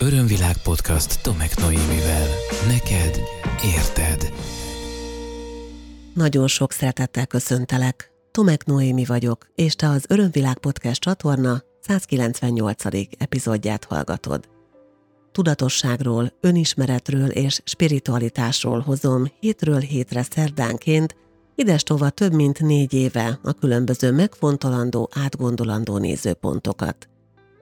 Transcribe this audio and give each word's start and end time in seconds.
Örömvilág 0.00 0.56
podcast 0.62 1.22
Tomek 1.22 1.56
Noémivel. 1.56 2.26
Neked 2.66 3.20
érted. 3.76 4.32
Nagyon 6.14 6.46
sok 6.46 6.72
szeretettel 6.72 7.26
köszöntelek. 7.26 8.10
Tomek 8.30 8.64
Noémi 8.64 9.04
vagyok, 9.04 9.46
és 9.54 9.74
te 9.74 9.88
az 9.88 10.04
Örömvilág 10.08 10.58
podcast 10.58 11.00
csatorna 11.00 11.62
198. 11.80 12.84
epizódját 13.18 13.84
hallgatod. 13.84 14.48
Tudatosságról, 15.32 16.32
önismeretről 16.40 17.28
és 17.28 17.60
spiritualitásról 17.64 18.80
hozom 18.80 19.32
hétről 19.40 19.80
hétre 19.80 20.22
szerdánként, 20.22 21.16
idestova 21.54 22.10
több 22.10 22.32
mint 22.32 22.60
négy 22.60 22.94
éve 22.94 23.38
a 23.42 23.52
különböző 23.52 24.12
megfontolandó, 24.12 25.10
átgondolandó 25.14 25.98
nézőpontokat– 25.98 27.08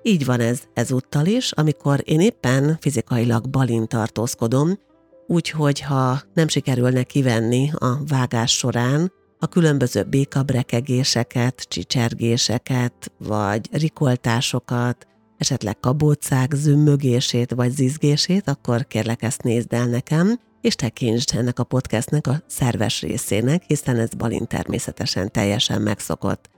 így 0.07 0.25
van 0.25 0.41
ez 0.41 0.63
ezúttal 0.75 1.27
is, 1.27 1.53
amikor 1.53 2.03
én 2.05 2.21
éppen 2.21 2.77
fizikailag 2.81 3.49
balin 3.49 3.87
tartózkodom, 3.87 4.79
úgyhogy 5.27 5.81
ha 5.81 6.21
nem 6.35 6.49
sikerülne 6.49 7.03
kivenni 7.03 7.71
a 7.75 7.99
vágás 8.09 8.57
során 8.57 9.13
a 9.39 9.47
különböző 9.47 10.03
békabrekegéseket, 10.03 11.61
csicsergéseket, 11.69 13.13
vagy 13.19 13.69
rikoltásokat, 13.73 15.07
esetleg 15.39 15.81
kabócák 15.81 16.55
zümmögését 16.55 17.55
vagy 17.55 17.71
zizgését, 17.71 18.49
akkor 18.49 18.87
kérlek 18.87 19.23
ezt 19.23 19.43
nézd 19.43 19.73
el 19.73 19.87
nekem, 19.87 20.41
és 20.61 20.75
tekintsd 20.75 21.37
ennek 21.37 21.59
a 21.59 21.65
podcastnek 21.65 22.27
a 22.27 22.43
szerves 22.47 23.01
részének, 23.01 23.63
hiszen 23.67 23.97
ez 23.97 24.15
balin 24.15 24.47
természetesen 24.47 25.33
teljesen 25.33 25.83
megszokott. 25.83 26.56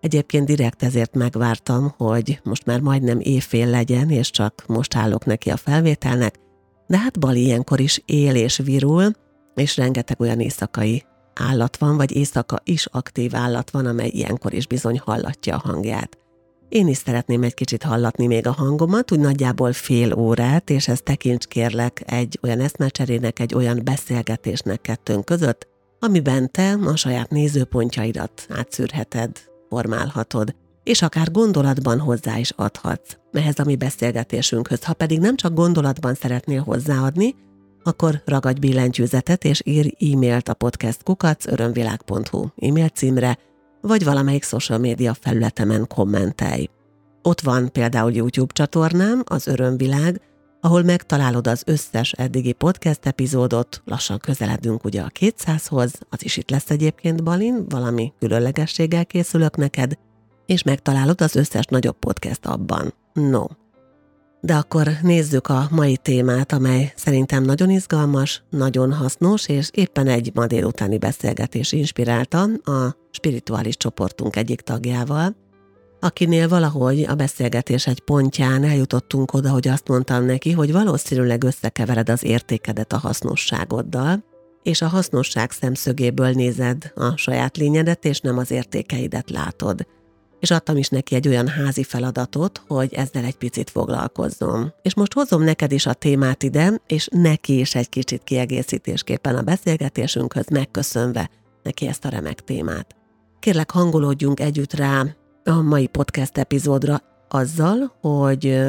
Egyébként 0.00 0.46
direkt 0.46 0.82
ezért 0.82 1.14
megvártam, 1.14 1.94
hogy 1.96 2.40
most 2.42 2.66
már 2.66 2.80
majdnem 2.80 3.20
évfél 3.20 3.66
legyen, 3.66 4.10
és 4.10 4.30
csak 4.30 4.64
most 4.66 4.96
állok 4.96 5.24
neki 5.24 5.50
a 5.50 5.56
felvételnek, 5.56 6.34
de 6.86 6.98
hát 6.98 7.18
Bali 7.18 7.44
ilyenkor 7.44 7.80
is 7.80 8.02
él 8.04 8.34
és 8.34 8.56
virul, 8.56 9.10
és 9.54 9.76
rengeteg 9.76 10.20
olyan 10.20 10.40
éjszakai 10.40 11.04
állat 11.34 11.76
van, 11.76 11.96
vagy 11.96 12.16
éjszaka 12.16 12.60
is 12.64 12.86
aktív 12.86 13.34
állat 13.34 13.70
van, 13.70 13.86
amely 13.86 14.08
ilyenkor 14.08 14.52
is 14.52 14.66
bizony 14.66 14.98
hallatja 15.04 15.56
a 15.56 15.68
hangját. 15.68 16.18
Én 16.68 16.88
is 16.88 16.96
szeretném 16.96 17.42
egy 17.42 17.54
kicsit 17.54 17.82
hallatni 17.82 18.26
még 18.26 18.46
a 18.46 18.52
hangomat, 18.52 19.12
úgy 19.12 19.18
nagyjából 19.18 19.72
fél 19.72 20.12
órát, 20.14 20.70
és 20.70 20.88
ezt 20.88 21.02
tekints 21.04 21.46
kérlek 21.46 22.02
egy 22.06 22.38
olyan 22.42 22.60
eszmecserének, 22.60 23.38
egy 23.38 23.54
olyan 23.54 23.80
beszélgetésnek 23.84 24.80
kettőnk 24.80 25.24
között, 25.24 25.66
amiben 25.98 26.50
te 26.50 26.72
a 26.72 26.96
saját 26.96 27.30
nézőpontjaidat 27.30 28.46
átszűrheted, 28.48 29.30
formálhatod, 29.68 30.54
és 30.82 31.02
akár 31.02 31.30
gondolatban 31.30 31.98
hozzá 31.98 32.38
is 32.38 32.50
adhatsz 32.50 33.16
ehhez 33.32 33.58
a 33.58 33.64
mi 33.64 33.76
beszélgetésünkhöz. 33.76 34.84
Ha 34.84 34.92
pedig 34.92 35.20
nem 35.20 35.36
csak 35.36 35.54
gondolatban 35.54 36.14
szeretnél 36.14 36.62
hozzáadni, 36.62 37.34
akkor 37.82 38.22
ragadj 38.24 38.58
billentyűzetet 38.60 39.44
és 39.44 39.62
ír 39.64 39.94
e-mailt 40.12 40.48
a 40.48 40.54
podcast 40.54 41.02
kukac 41.02 41.46
örömvilág.hu 41.46 42.46
e-mail 42.60 42.88
címre, 42.88 43.38
vagy 43.80 44.04
valamelyik 44.04 44.44
social 44.44 44.78
média 44.78 45.14
felületemen 45.14 45.86
kommentelj. 45.86 46.68
Ott 47.22 47.40
van 47.40 47.72
például 47.72 48.12
YouTube 48.12 48.52
csatornám, 48.52 49.22
az 49.24 49.46
Örömvilág, 49.46 50.20
ahol 50.60 50.82
megtalálod 50.82 51.46
az 51.46 51.62
összes 51.66 52.12
eddigi 52.12 52.52
podcast 52.52 53.06
epizódot, 53.06 53.82
lassan 53.84 54.18
közeledünk 54.18 54.84
ugye 54.84 55.00
a 55.00 55.10
200-hoz, 55.20 55.92
az 56.08 56.24
is 56.24 56.36
itt 56.36 56.50
lesz 56.50 56.70
egyébként 56.70 57.22
Balin, 57.22 57.64
valami 57.68 58.12
különlegességgel 58.18 59.06
készülök 59.06 59.56
neked, 59.56 59.98
és 60.46 60.62
megtalálod 60.62 61.20
az 61.20 61.36
összes 61.36 61.64
nagyobb 61.64 61.98
podcast 61.98 62.46
abban. 62.46 62.94
No. 63.12 63.44
De 64.40 64.54
akkor 64.54 64.88
nézzük 65.02 65.48
a 65.48 65.68
mai 65.70 65.96
témát, 65.96 66.52
amely 66.52 66.92
szerintem 66.96 67.42
nagyon 67.42 67.70
izgalmas, 67.70 68.42
nagyon 68.50 68.92
hasznos, 68.92 69.48
és 69.48 69.70
éppen 69.72 70.06
egy 70.06 70.30
ma 70.34 70.46
délutáni 70.46 70.98
beszélgetés 70.98 71.72
inspirálta 71.72 72.42
a 72.64 72.96
spirituális 73.10 73.76
csoportunk 73.76 74.36
egyik 74.36 74.60
tagjával, 74.60 75.36
akinél 76.00 76.48
valahogy 76.48 77.02
a 77.02 77.14
beszélgetés 77.14 77.86
egy 77.86 78.00
pontján 78.00 78.64
eljutottunk 78.64 79.32
oda, 79.32 79.50
hogy 79.50 79.68
azt 79.68 79.88
mondtam 79.88 80.24
neki, 80.24 80.52
hogy 80.52 80.72
valószínűleg 80.72 81.44
összekevered 81.44 82.08
az 82.08 82.24
értékedet 82.24 82.92
a 82.92 82.98
hasznosságoddal, 82.98 84.24
és 84.62 84.82
a 84.82 84.88
hasznosság 84.88 85.50
szemszögéből 85.50 86.30
nézed 86.30 86.92
a 86.94 87.16
saját 87.16 87.56
lényedet, 87.56 88.04
és 88.04 88.20
nem 88.20 88.38
az 88.38 88.50
értékeidet 88.50 89.30
látod. 89.30 89.86
És 90.40 90.50
adtam 90.50 90.76
is 90.76 90.88
neki 90.88 91.14
egy 91.14 91.28
olyan 91.28 91.48
házi 91.48 91.82
feladatot, 91.82 92.62
hogy 92.66 92.94
ezzel 92.94 93.24
egy 93.24 93.36
picit 93.36 93.70
foglalkozzon. 93.70 94.74
És 94.82 94.94
most 94.94 95.12
hozom 95.12 95.42
neked 95.42 95.72
is 95.72 95.86
a 95.86 95.92
témát 95.92 96.42
ide, 96.42 96.72
és 96.86 97.08
neki 97.10 97.58
is 97.58 97.74
egy 97.74 97.88
kicsit 97.88 98.24
kiegészítésképpen 98.24 99.36
a 99.36 99.42
beszélgetésünkhöz 99.42 100.48
megköszönve 100.48 101.30
neki 101.62 101.86
ezt 101.86 102.04
a 102.04 102.08
remek 102.08 102.40
témát. 102.40 102.96
Kérlek, 103.40 103.70
hangolódjunk 103.70 104.40
együtt 104.40 104.74
rá 104.74 105.04
a 105.48 105.62
mai 105.62 105.86
podcast 105.86 106.38
epizódra 106.38 107.02
azzal, 107.28 107.96
hogy 108.00 108.68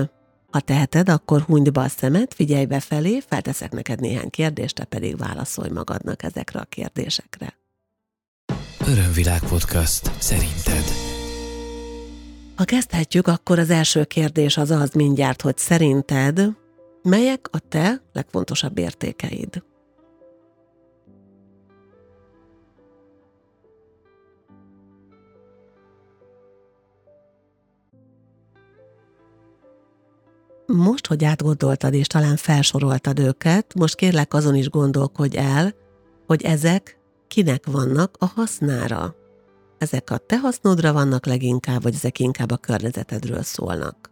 ha 0.51 0.59
teheted, 0.59 1.09
akkor 1.09 1.41
hunyd 1.41 1.71
be 1.71 1.81
a 1.81 1.87
szemet, 1.87 2.33
figyelj 2.33 2.65
befelé, 2.65 3.19
felteszek 3.27 3.71
neked 3.71 3.99
néhány 3.99 4.29
kérdést, 4.29 4.75
te 4.75 4.83
pedig 4.83 5.17
válaszolj 5.17 5.69
magadnak 5.69 6.23
ezekre 6.23 6.59
a 6.59 6.65
kérdésekre. 6.69 7.57
Örömvilág 8.87 9.39
podcast. 9.39 10.11
Szerinted? 10.17 10.83
Ha 12.55 12.63
kezdhetjük, 12.63 13.27
akkor 13.27 13.59
az 13.59 13.69
első 13.69 14.03
kérdés 14.03 14.57
az 14.57 14.71
az 14.71 14.91
mindjárt, 14.91 15.41
hogy 15.41 15.57
szerinted 15.57 16.41
melyek 17.03 17.47
a 17.51 17.59
te 17.59 18.01
legfontosabb 18.13 18.77
értékeid? 18.77 19.63
Most, 30.73 31.07
hogy 31.07 31.23
átgondoltad 31.23 31.93
és 31.93 32.07
talán 32.07 32.35
felsoroltad 32.35 33.19
őket, 33.19 33.73
most 33.73 33.95
kérlek 33.95 34.33
azon 34.33 34.55
is 34.55 34.69
gondolkodj 34.69 35.37
el, 35.37 35.73
hogy 36.27 36.43
ezek 36.43 36.99
kinek 37.27 37.65
vannak 37.65 38.15
a 38.19 38.25
hasznára. 38.25 39.15
Ezek 39.77 40.09
a 40.09 40.17
te 40.17 40.39
hasznodra 40.39 40.93
vannak 40.93 41.25
leginkább, 41.25 41.81
vagy 41.81 41.93
ezek 41.93 42.19
inkább 42.19 42.51
a 42.51 42.57
környezetedről 42.57 43.41
szólnak. 43.41 44.11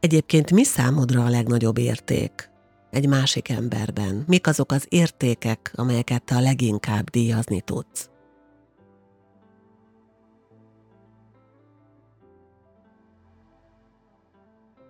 Egyébként 0.00 0.50
mi 0.50 0.64
számodra 0.64 1.24
a 1.24 1.30
legnagyobb 1.30 1.78
érték 1.78 2.50
egy 2.90 3.08
másik 3.08 3.48
emberben? 3.48 4.24
Mik 4.26 4.46
azok 4.46 4.72
az 4.72 4.86
értékek, 4.88 5.72
amelyeket 5.74 6.24
te 6.24 6.36
a 6.36 6.40
leginkább 6.40 7.10
díjazni 7.10 7.60
tudsz? 7.60 8.09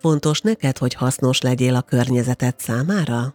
Fontos 0.00 0.40
neked, 0.40 0.78
hogy 0.78 0.94
hasznos 0.94 1.40
legyél 1.40 1.74
a 1.74 1.82
környezeted 1.82 2.58
számára? 2.58 3.34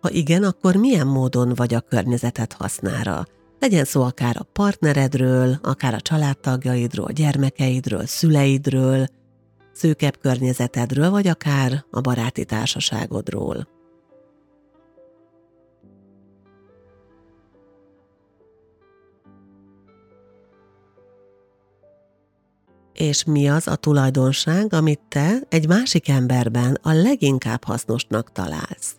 Ha 0.00 0.10
igen, 0.10 0.44
akkor 0.44 0.76
milyen 0.76 1.06
módon 1.06 1.52
vagy 1.54 1.74
a 1.74 1.80
környezeted 1.80 2.52
hasznára? 2.52 3.24
Legyen 3.60 3.84
szó 3.84 4.02
akár 4.02 4.36
a 4.38 4.42
partneredről, 4.52 5.58
akár 5.62 5.94
a 5.94 6.00
családtagjaidról, 6.00 7.10
gyermekeidről, 7.12 8.06
szüleidről, 8.06 9.06
szűkebb 9.72 10.18
környezetedről, 10.18 11.10
vagy 11.10 11.26
akár 11.26 11.84
a 11.90 12.00
baráti 12.00 12.44
társaságodról. 12.44 13.77
És 22.98 23.24
mi 23.24 23.48
az 23.48 23.66
a 23.66 23.76
tulajdonság, 23.76 24.72
amit 24.72 25.00
te 25.08 25.38
egy 25.48 25.68
másik 25.68 26.08
emberben 26.08 26.78
a 26.82 26.92
leginkább 26.92 27.64
hasznosnak 27.64 28.32
találsz. 28.32 28.96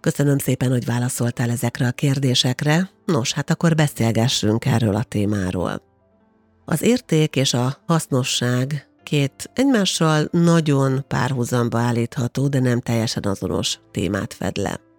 Köszönöm 0.00 0.38
szépen, 0.38 0.70
hogy 0.70 0.84
válaszoltál 0.84 1.50
ezekre 1.50 1.86
a 1.86 1.90
kérdésekre. 1.90 2.90
Nos, 3.04 3.32
hát 3.32 3.50
akkor 3.50 3.74
beszélgessünk 3.74 4.64
erről 4.64 4.94
a 4.94 5.02
témáról. 5.02 5.82
Az 6.64 6.82
érték 6.82 7.36
és 7.36 7.54
a 7.54 7.76
hasznosság 7.86 8.88
két 9.02 9.50
egymással 9.54 10.28
nagyon 10.30 11.04
párhuzamba 11.08 11.78
állítható, 11.78 12.48
de 12.48 12.60
nem 12.60 12.80
teljesen 12.80 13.22
azonos 13.22 13.78
témát 13.90 14.34
fed 14.34 14.56
le. 14.56 14.89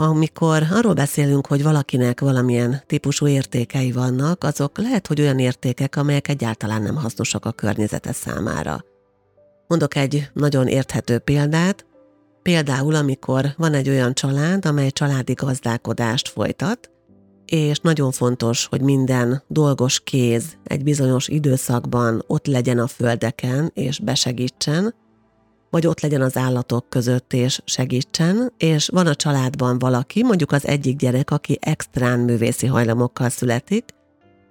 Amikor 0.00 0.62
arról 0.70 0.92
beszélünk, 0.92 1.46
hogy 1.46 1.62
valakinek 1.62 2.20
valamilyen 2.20 2.82
típusú 2.86 3.26
értékei 3.26 3.92
vannak, 3.92 4.44
azok 4.44 4.78
lehet, 4.78 5.06
hogy 5.06 5.20
olyan 5.20 5.38
értékek, 5.38 5.96
amelyek 5.96 6.28
egyáltalán 6.28 6.82
nem 6.82 6.96
hasznosak 6.96 7.44
a 7.44 7.52
környezete 7.52 8.12
számára. 8.12 8.84
Mondok 9.66 9.96
egy 9.96 10.30
nagyon 10.32 10.66
érthető 10.66 11.18
példát. 11.18 11.86
Például, 12.42 12.94
amikor 12.94 13.46
van 13.56 13.74
egy 13.74 13.88
olyan 13.88 14.14
család, 14.14 14.66
amely 14.66 14.90
családi 14.90 15.32
gazdálkodást 15.32 16.28
folytat, 16.28 16.90
és 17.46 17.78
nagyon 17.78 18.10
fontos, 18.10 18.66
hogy 18.66 18.80
minden 18.80 19.42
dolgos 19.48 20.00
kéz 20.00 20.56
egy 20.64 20.82
bizonyos 20.82 21.28
időszakban 21.28 22.24
ott 22.26 22.46
legyen 22.46 22.78
a 22.78 22.86
földeken 22.86 23.70
és 23.74 24.00
besegítsen, 24.00 24.94
vagy 25.70 25.86
ott 25.86 26.00
legyen 26.00 26.22
az 26.22 26.36
állatok 26.36 26.88
között 26.88 27.32
és 27.32 27.60
segítsen, 27.64 28.52
és 28.58 28.88
van 28.88 29.06
a 29.06 29.14
családban 29.14 29.78
valaki, 29.78 30.22
mondjuk 30.22 30.52
az 30.52 30.66
egyik 30.66 30.96
gyerek, 30.96 31.30
aki 31.30 31.58
extrán 31.60 32.18
művészi 32.18 32.66
hajlamokkal 32.66 33.28
születik, 33.28 33.84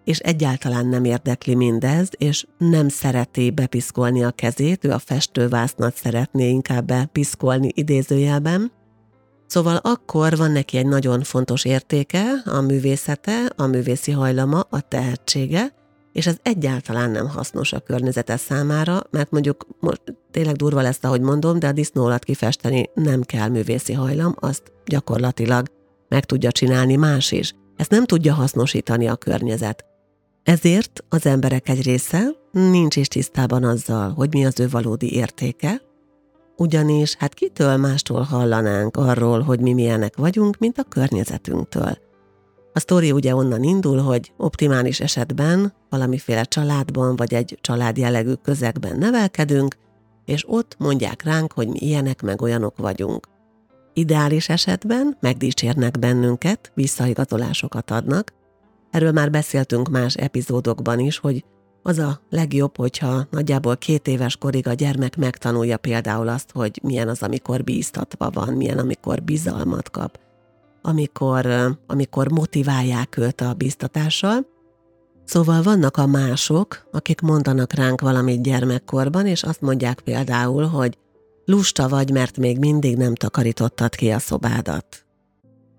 és 0.04 0.20
egyáltalán 0.20 0.88
nem 0.88 1.04
érdekli 1.04 1.56
mindez, 1.56 2.10
és 2.18 2.46
nem 2.58 2.90
szereti 2.90 3.52
bepiszkolni 3.52 4.24
a 4.24 4.32
kezét, 4.32 4.86
ő 4.86 4.92
a 4.92 5.00
festővásznat 5.00 5.96
szeretné 5.96 6.50
inkább 6.50 6.86
bepiszkolni 6.86 7.72
idézőjelben. 7.74 8.72
Szóval 9.48 9.76
akkor 9.76 10.38
van 10.38 10.52
neki 10.52 10.78
egy 10.78 10.88
nagyon 10.88 11.24
fontos 11.24 11.66
értéke, 11.66 12.24
a 12.46 12.62
művészete, 12.62 13.52
a 13.56 13.66
művészi 13.66 14.12
hajlama, 14.12 14.60
a 14.70 14.82
tehetsége, 14.82 15.74
és 16.18 16.28
ez 16.28 16.38
egyáltalán 16.42 17.12
nem 17.12 17.30
hasznos 17.30 17.74
a 17.74 17.80
környezete 17.80 18.38
számára, 18.38 19.02
mert 19.10 19.32
mondjuk 19.32 19.68
most 19.80 20.02
tényleg 20.32 20.56
durva 20.56 20.82
lesz, 20.82 21.00
ahogy 21.02 21.22
mondom, 21.22 21.60
de 21.60 21.68
a 21.68 21.72
disznó 21.72 22.06
alatt 22.06 22.24
kifesteni 22.24 22.90
nem 22.94 23.22
kell 23.22 23.50
művészi 23.50 23.94
hajlam, 23.94 24.36
azt 24.40 24.72
gyakorlatilag 24.86 25.68
meg 26.08 26.26
tudja 26.26 26.52
csinálni 26.52 26.96
más 26.96 27.32
is. 27.32 27.54
Ezt 27.76 27.90
nem 27.90 28.06
tudja 28.06 28.34
hasznosítani 28.34 29.08
a 29.08 29.16
környezet. 29.16 29.86
Ezért 30.44 31.04
az 31.10 31.26
emberek 31.26 31.70
egy 31.70 31.82
része 31.82 32.30
nincs 32.52 32.96
is 32.96 33.08
tisztában 33.08 33.64
azzal, 33.64 34.14
hogy 34.14 34.34
mi 34.34 34.46
az 34.46 34.60
ő 34.60 34.68
valódi 34.70 35.16
értéke, 35.16 35.82
ugyanis 36.56 37.16
hát 37.16 37.34
kitől 37.34 37.78
mástól 37.78 38.22
hallanánk 38.22 38.98
arról, 38.98 39.42
hogy 39.42 39.60
mi 39.60 39.74
milyenek 39.74 40.18
vagyunk, 40.18 40.58
mint 40.58 40.78
a 40.78 40.84
környezetünktől. 40.84 42.07
A 42.78 42.80
sztori 42.80 43.12
ugye 43.12 43.36
onnan 43.36 43.64
indul, 43.64 43.98
hogy 43.98 44.32
optimális 44.38 45.00
esetben 45.00 45.74
valamiféle 45.90 46.44
családban 46.44 47.16
vagy 47.16 47.34
egy 47.34 47.58
család 47.62 47.98
jellegű 47.98 48.34
közegben 48.34 48.98
nevelkedünk, 48.98 49.76
és 50.26 50.44
ott 50.48 50.76
mondják 50.80 51.24
ránk, 51.24 51.54
hogy 51.54 51.68
mi 51.68 51.78
ilyenek 51.80 52.22
meg 52.22 52.42
olyanok 52.42 52.78
vagyunk. 52.78 53.28
Ideális 53.94 54.50
esetben 54.50 55.18
megdicsérnek 55.20 56.00
bennünket, 56.00 56.72
visszaigazolásokat 56.74 57.92
adnak. 57.92 58.34
Erről 58.92 59.12
már 59.12 59.32
beszéltünk 59.32 59.90
más 59.90 60.16
epizódokban 60.16 61.00
is, 61.00 61.18
hogy 61.18 61.46
az 61.84 61.98
a 61.98 62.22
legjobb, 62.30 62.78
hogyha 62.78 63.28
nagyjából 63.32 63.78
két 63.78 64.08
éves 64.08 64.38
korig 64.38 64.68
a 64.68 64.74
gyermek 64.74 65.16
megtanulja 65.16 65.78
például 65.78 66.28
azt, 66.28 66.52
hogy 66.52 66.80
milyen 66.84 67.08
az, 67.08 67.22
amikor 67.24 67.64
bíztatva 67.64 68.30
van, 68.30 68.54
milyen, 68.54 68.78
amikor 68.78 69.24
bizalmat 69.24 69.90
kap, 69.90 70.20
amikor, 70.88 71.48
amikor 71.88 72.32
motiválják 72.32 73.18
őt 73.18 73.42
a 73.42 73.54
bíztatással. 73.54 74.48
Szóval 75.26 75.62
vannak 75.62 75.98
a 75.98 76.06
mások, 76.06 76.88
akik 76.92 77.22
mondanak 77.22 77.74
ránk 77.74 78.02
valamit 78.02 78.42
gyermekkorban, 78.42 79.26
és 79.26 79.44
azt 79.44 79.62
mondják 79.62 80.00
például, 80.00 80.66
hogy 80.66 80.98
lusta 81.46 81.88
vagy, 81.88 82.12
mert 82.12 82.38
még 82.38 82.60
mindig 82.60 82.98
nem 82.98 83.16
takarítottad 83.16 83.96
ki 83.96 84.10
a 84.12 84.20
szobádat. 84.20 85.06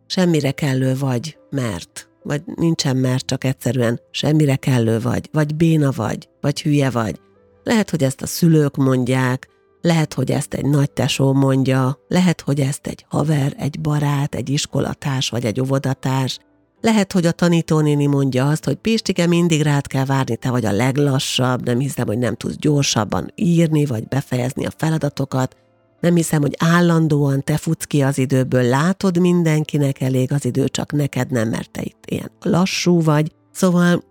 Semmire 0.07 0.51
kellő 0.51 0.97
vagy, 0.97 1.39
mert, 1.51 2.09
vagy 2.23 2.43
nincsen 2.55 2.97
mert, 2.97 3.27
csak 3.27 3.45
egyszerűen 3.45 4.01
semmire 4.11 4.57
kellő 4.57 5.01
vagy, 5.01 5.29
vagy 5.33 5.55
béna 5.55 5.91
vagy, 5.91 6.29
vagy 6.41 6.63
hülye 6.63 6.91
vagy. 6.91 7.21
Lehet, 7.63 7.91
hogy 7.91 8.03
ezt 8.03 8.23
a 8.23 8.27
szülők 8.27 8.77
mondják, 8.77 9.49
lehet, 9.81 10.15
hogy 10.15 10.31
ezt 10.31 10.55
egy 10.55 10.65
nagy 10.65 10.91
tesó 10.91 11.33
mondja, 11.33 11.99
lehet, 12.09 12.41
hogy 12.41 12.61
ezt 12.61 12.87
egy 12.87 13.05
haver, 13.09 13.55
egy 13.59 13.81
barát, 13.81 14.35
egy 14.35 14.51
iskolatárs 14.51 15.29
vagy 15.29 15.45
egy 15.45 15.61
óvodatárs, 15.61 16.39
lehet, 16.81 17.13
hogy 17.13 17.27
a 17.27 17.33
tanítónéni 17.33 18.07
mondja 18.07 18.49
azt, 18.49 18.65
hogy 18.65 18.77
Pistike, 18.77 19.27
mindig 19.27 19.63
rád 19.63 19.87
kell 19.87 20.05
várni, 20.05 20.37
te 20.37 20.51
vagy 20.51 20.65
a 20.65 20.73
leglassabb, 20.73 21.65
nem 21.65 21.79
hiszem, 21.79 22.07
hogy 22.07 22.19
nem 22.19 22.35
tudsz 22.35 22.57
gyorsabban 22.57 23.33
írni 23.35 23.87
vagy 23.87 24.09
befejezni 24.09 24.67
a 24.67 24.73
feladatokat, 24.77 25.57
nem 26.01 26.15
hiszem, 26.15 26.41
hogy 26.41 26.55
állandóan 26.59 27.45
te 27.45 27.57
futsz 27.57 27.85
ki 27.85 28.03
az 28.03 28.19
időből, 28.19 28.63
látod 28.63 29.19
mindenkinek 29.19 30.01
elég 30.01 30.33
az 30.33 30.45
idő, 30.45 30.69
csak 30.69 30.93
neked 30.93 31.31
nem, 31.31 31.49
mert 31.49 31.71
te 31.71 31.81
itt 31.83 32.05
ilyen 32.07 32.31
lassú 32.41 33.03
vagy. 33.03 33.33
Szóval 33.53 34.05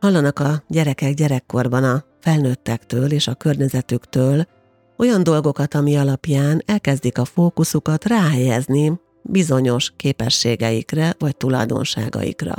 hallanak 0.00 0.38
a 0.38 0.62
gyerekek 0.68 1.14
gyerekkorban 1.14 1.84
a 1.84 2.04
felnőttektől 2.20 3.12
és 3.12 3.26
a 3.26 3.34
környezetüktől, 3.34 4.46
olyan 5.02 5.22
dolgokat, 5.22 5.74
ami 5.74 5.96
alapján 5.96 6.62
elkezdik 6.66 7.18
a 7.18 7.24
fókuszukat 7.24 8.04
ráhelyezni 8.04 9.00
bizonyos 9.22 9.92
képességeikre 9.96 11.14
vagy 11.18 11.36
tulajdonságaikra. 11.36 12.54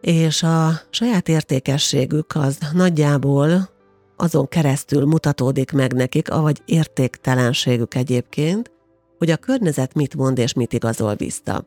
És 0.00 0.42
a 0.42 0.70
saját 0.90 1.28
értékességük 1.28 2.34
az 2.34 2.58
nagyjából 2.72 3.68
azon 4.16 4.48
keresztül 4.48 5.04
mutatódik 5.04 5.72
meg 5.72 5.92
nekik, 5.92 6.30
avagy 6.30 6.62
értéktelenségük 6.64 7.94
egyébként, 7.94 8.70
hogy 9.18 9.30
a 9.30 9.36
környezet 9.36 9.94
mit 9.94 10.16
mond 10.16 10.38
és 10.38 10.52
mit 10.52 10.72
igazol 10.72 11.14
vissza. 11.14 11.66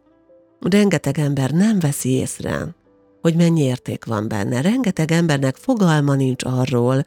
Rengeteg 0.59 1.19
ember 1.19 1.51
nem 1.51 1.79
veszi 1.79 2.09
észre, 2.09 2.75
hogy 3.21 3.35
mennyi 3.35 3.61
érték 3.61 4.05
van 4.05 4.27
benne. 4.27 4.61
Rengeteg 4.61 5.11
embernek 5.11 5.55
fogalma 5.55 6.15
nincs 6.15 6.43
arról, 6.43 7.05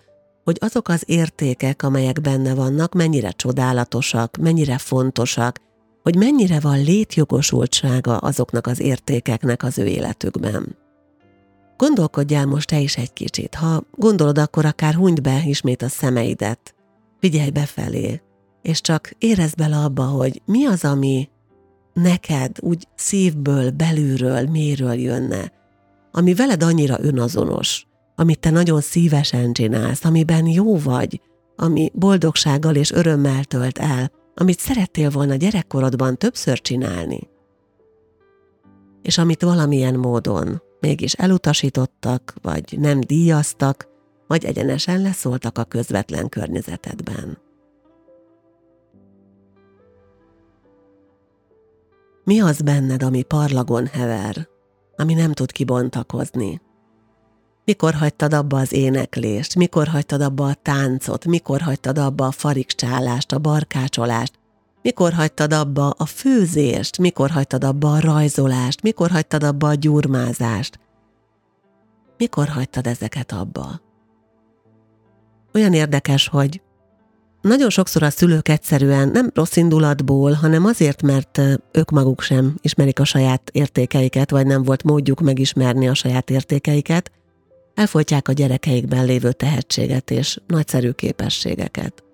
hogy 0.50 0.68
azok 0.68 0.88
az 0.88 1.02
értékek, 1.06 1.82
amelyek 1.82 2.20
benne 2.20 2.54
vannak, 2.54 2.94
mennyire 2.94 3.30
csodálatosak, 3.30 4.36
mennyire 4.36 4.78
fontosak, 4.78 5.58
hogy 6.02 6.16
mennyire 6.16 6.60
van 6.60 6.82
létjogosultsága 6.82 8.16
azoknak 8.16 8.66
az 8.66 8.80
értékeknek 8.80 9.62
az 9.62 9.78
ő 9.78 9.86
életükben. 9.86 10.76
Gondolkodjál 11.76 12.46
most 12.46 12.68
te 12.68 12.78
is 12.78 12.96
egy 12.96 13.12
kicsit. 13.12 13.54
Ha 13.54 13.82
gondolod, 13.96 14.38
akkor 14.38 14.64
akár 14.64 14.94
hunyd 14.94 15.20
be 15.20 15.42
ismét 15.44 15.82
a 15.82 15.88
szemeidet. 15.88 16.74
Figyelj 17.20 17.50
befelé, 17.50 18.20
és 18.62 18.80
csak 18.80 19.12
érezd 19.18 19.56
bele 19.56 19.76
abba, 19.76 20.04
hogy 20.04 20.42
mi 20.44 20.66
az, 20.66 20.84
ami 20.84 21.28
neked 21.92 22.56
úgy 22.60 22.86
szívből, 22.94 23.70
belülről, 23.70 24.48
méről 24.48 24.94
jönne, 24.94 25.52
ami 26.12 26.34
veled 26.34 26.62
annyira 26.62 26.96
önazonos, 27.00 27.86
amit 28.20 28.40
te 28.40 28.50
nagyon 28.50 28.80
szívesen 28.80 29.52
csinálsz, 29.52 30.04
amiben 30.04 30.46
jó 30.46 30.78
vagy, 30.78 31.20
ami 31.56 31.90
boldogsággal 31.94 32.74
és 32.74 32.92
örömmel 32.92 33.44
tölt 33.44 33.78
el, 33.78 34.10
amit 34.34 34.58
szerettél 34.58 35.10
volna 35.10 35.34
gyerekkorodban 35.34 36.16
többször 36.16 36.60
csinálni. 36.60 37.28
És 39.02 39.18
amit 39.18 39.42
valamilyen 39.42 39.94
módon 39.94 40.62
mégis 40.80 41.12
elutasítottak, 41.12 42.34
vagy 42.42 42.76
nem 42.78 43.00
díjaztak, 43.00 43.88
vagy 44.26 44.44
egyenesen 44.44 45.02
leszóltak 45.02 45.58
a 45.58 45.64
közvetlen 45.64 46.28
környezetedben. 46.28 47.38
Mi 52.24 52.40
az 52.40 52.60
benned, 52.60 53.02
ami 53.02 53.22
parlagon 53.22 53.86
hever, 53.86 54.48
ami 54.96 55.14
nem 55.14 55.32
tud 55.32 55.52
kibontakozni? 55.52 56.60
Mikor 57.70 57.94
hagytad 57.94 58.34
abba 58.34 58.58
az 58.58 58.72
éneklést, 58.72 59.54
mikor 59.54 59.86
hagytad 59.86 60.20
abba 60.20 60.46
a 60.46 60.54
táncot, 60.54 61.26
mikor 61.26 61.60
hagytad 61.60 61.98
abba 61.98 62.26
a 62.26 62.30
farikcsálást, 62.30 63.32
a 63.32 63.38
barkácsolást, 63.38 64.32
mikor 64.82 65.12
hagytad 65.12 65.52
abba 65.52 65.90
a 65.90 66.06
főzést, 66.06 66.98
mikor 66.98 67.30
hagytad 67.30 67.64
abba 67.64 67.92
a 67.92 68.00
rajzolást, 68.00 68.82
mikor 68.82 69.10
hagytad 69.10 69.42
abba 69.42 69.68
a 69.68 69.74
gyurmázást? 69.74 70.80
Mikor 72.16 72.48
hagytad 72.48 72.86
ezeket 72.86 73.32
abba? 73.32 73.80
Olyan 75.54 75.72
érdekes, 75.72 76.28
hogy 76.28 76.62
nagyon 77.40 77.70
sokszor 77.70 78.02
a 78.02 78.10
szülők 78.10 78.48
egyszerűen 78.48 79.08
nem 79.08 79.30
rossz 79.34 79.56
indulatból, 79.56 80.32
hanem 80.32 80.64
azért, 80.64 81.02
mert 81.02 81.40
ők 81.72 81.90
maguk 81.90 82.20
sem 82.20 82.54
ismerik 82.60 83.00
a 83.00 83.04
saját 83.04 83.50
értékeiket, 83.52 84.30
vagy 84.30 84.46
nem 84.46 84.62
volt 84.62 84.82
módjuk 84.82 85.20
megismerni 85.20 85.88
a 85.88 85.94
saját 85.94 86.30
értékeiket, 86.30 87.10
elfolytják 87.80 88.28
a 88.28 88.32
gyerekeikben 88.32 89.04
lévő 89.04 89.32
tehetséget 89.32 90.10
és 90.10 90.40
nagyszerű 90.46 90.90
képességeket. 90.90 92.04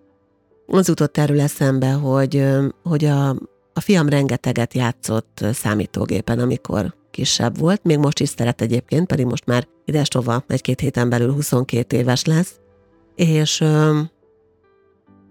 Az 0.66 0.88
jutott 0.88 1.18
erről 1.18 1.40
eszembe, 1.40 1.92
hogy, 1.92 2.44
hogy 2.82 3.04
a, 3.04 3.28
a 3.72 3.80
fiam 3.80 4.08
rengeteget 4.08 4.74
játszott 4.74 5.44
számítógépen, 5.52 6.38
amikor 6.38 6.94
kisebb 7.10 7.58
volt, 7.58 7.84
még 7.84 7.98
most 7.98 8.20
is 8.20 8.28
szeret 8.28 8.60
egyébként, 8.60 9.06
pedig 9.06 9.26
most 9.26 9.46
már 9.46 9.66
idestova 9.84 10.44
egy-két 10.46 10.80
héten 10.80 11.08
belül 11.08 11.32
22 11.32 11.96
éves 11.96 12.24
lesz, 12.24 12.54
és, 13.14 13.64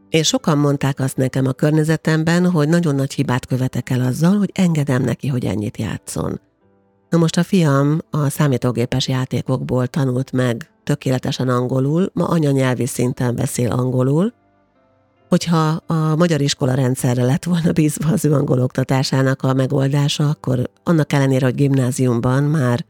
és 0.09 0.27
sokan 0.27 0.57
mondták 0.57 0.99
azt 0.99 1.17
nekem 1.17 1.45
a 1.45 1.51
környezetemben, 1.51 2.49
hogy 2.51 2.67
nagyon 2.67 2.95
nagy 2.95 3.13
hibát 3.13 3.45
követek 3.45 3.89
el 3.89 4.01
azzal, 4.01 4.37
hogy 4.37 4.51
engedem 4.53 5.01
neki, 5.01 5.27
hogy 5.27 5.45
ennyit 5.45 5.77
játszon. 5.77 6.39
Na 7.15 7.21
most 7.21 7.37
a 7.37 7.43
fiam 7.43 7.99
a 8.09 8.29
számítógépes 8.29 9.07
játékokból 9.07 9.87
tanult 9.87 10.31
meg 10.31 10.69
tökéletesen 10.83 11.49
angolul, 11.49 12.09
ma 12.13 12.27
anyanyelvi 12.27 12.85
szinten 12.85 13.35
beszél 13.35 13.71
angolul, 13.71 14.33
Hogyha 15.29 15.81
a 15.85 16.15
magyar 16.15 16.41
iskola 16.41 16.73
rendszerre 16.73 17.23
lett 17.23 17.43
volna 17.43 17.71
bízva 17.71 18.09
az 18.09 18.25
ő 18.25 18.33
angol 18.33 18.61
oktatásának 18.61 19.41
a 19.41 19.53
megoldása, 19.53 20.29
akkor 20.29 20.69
annak 20.83 21.13
ellenére, 21.13 21.45
hogy 21.45 21.55
gimnáziumban 21.55 22.43
már 22.43 22.85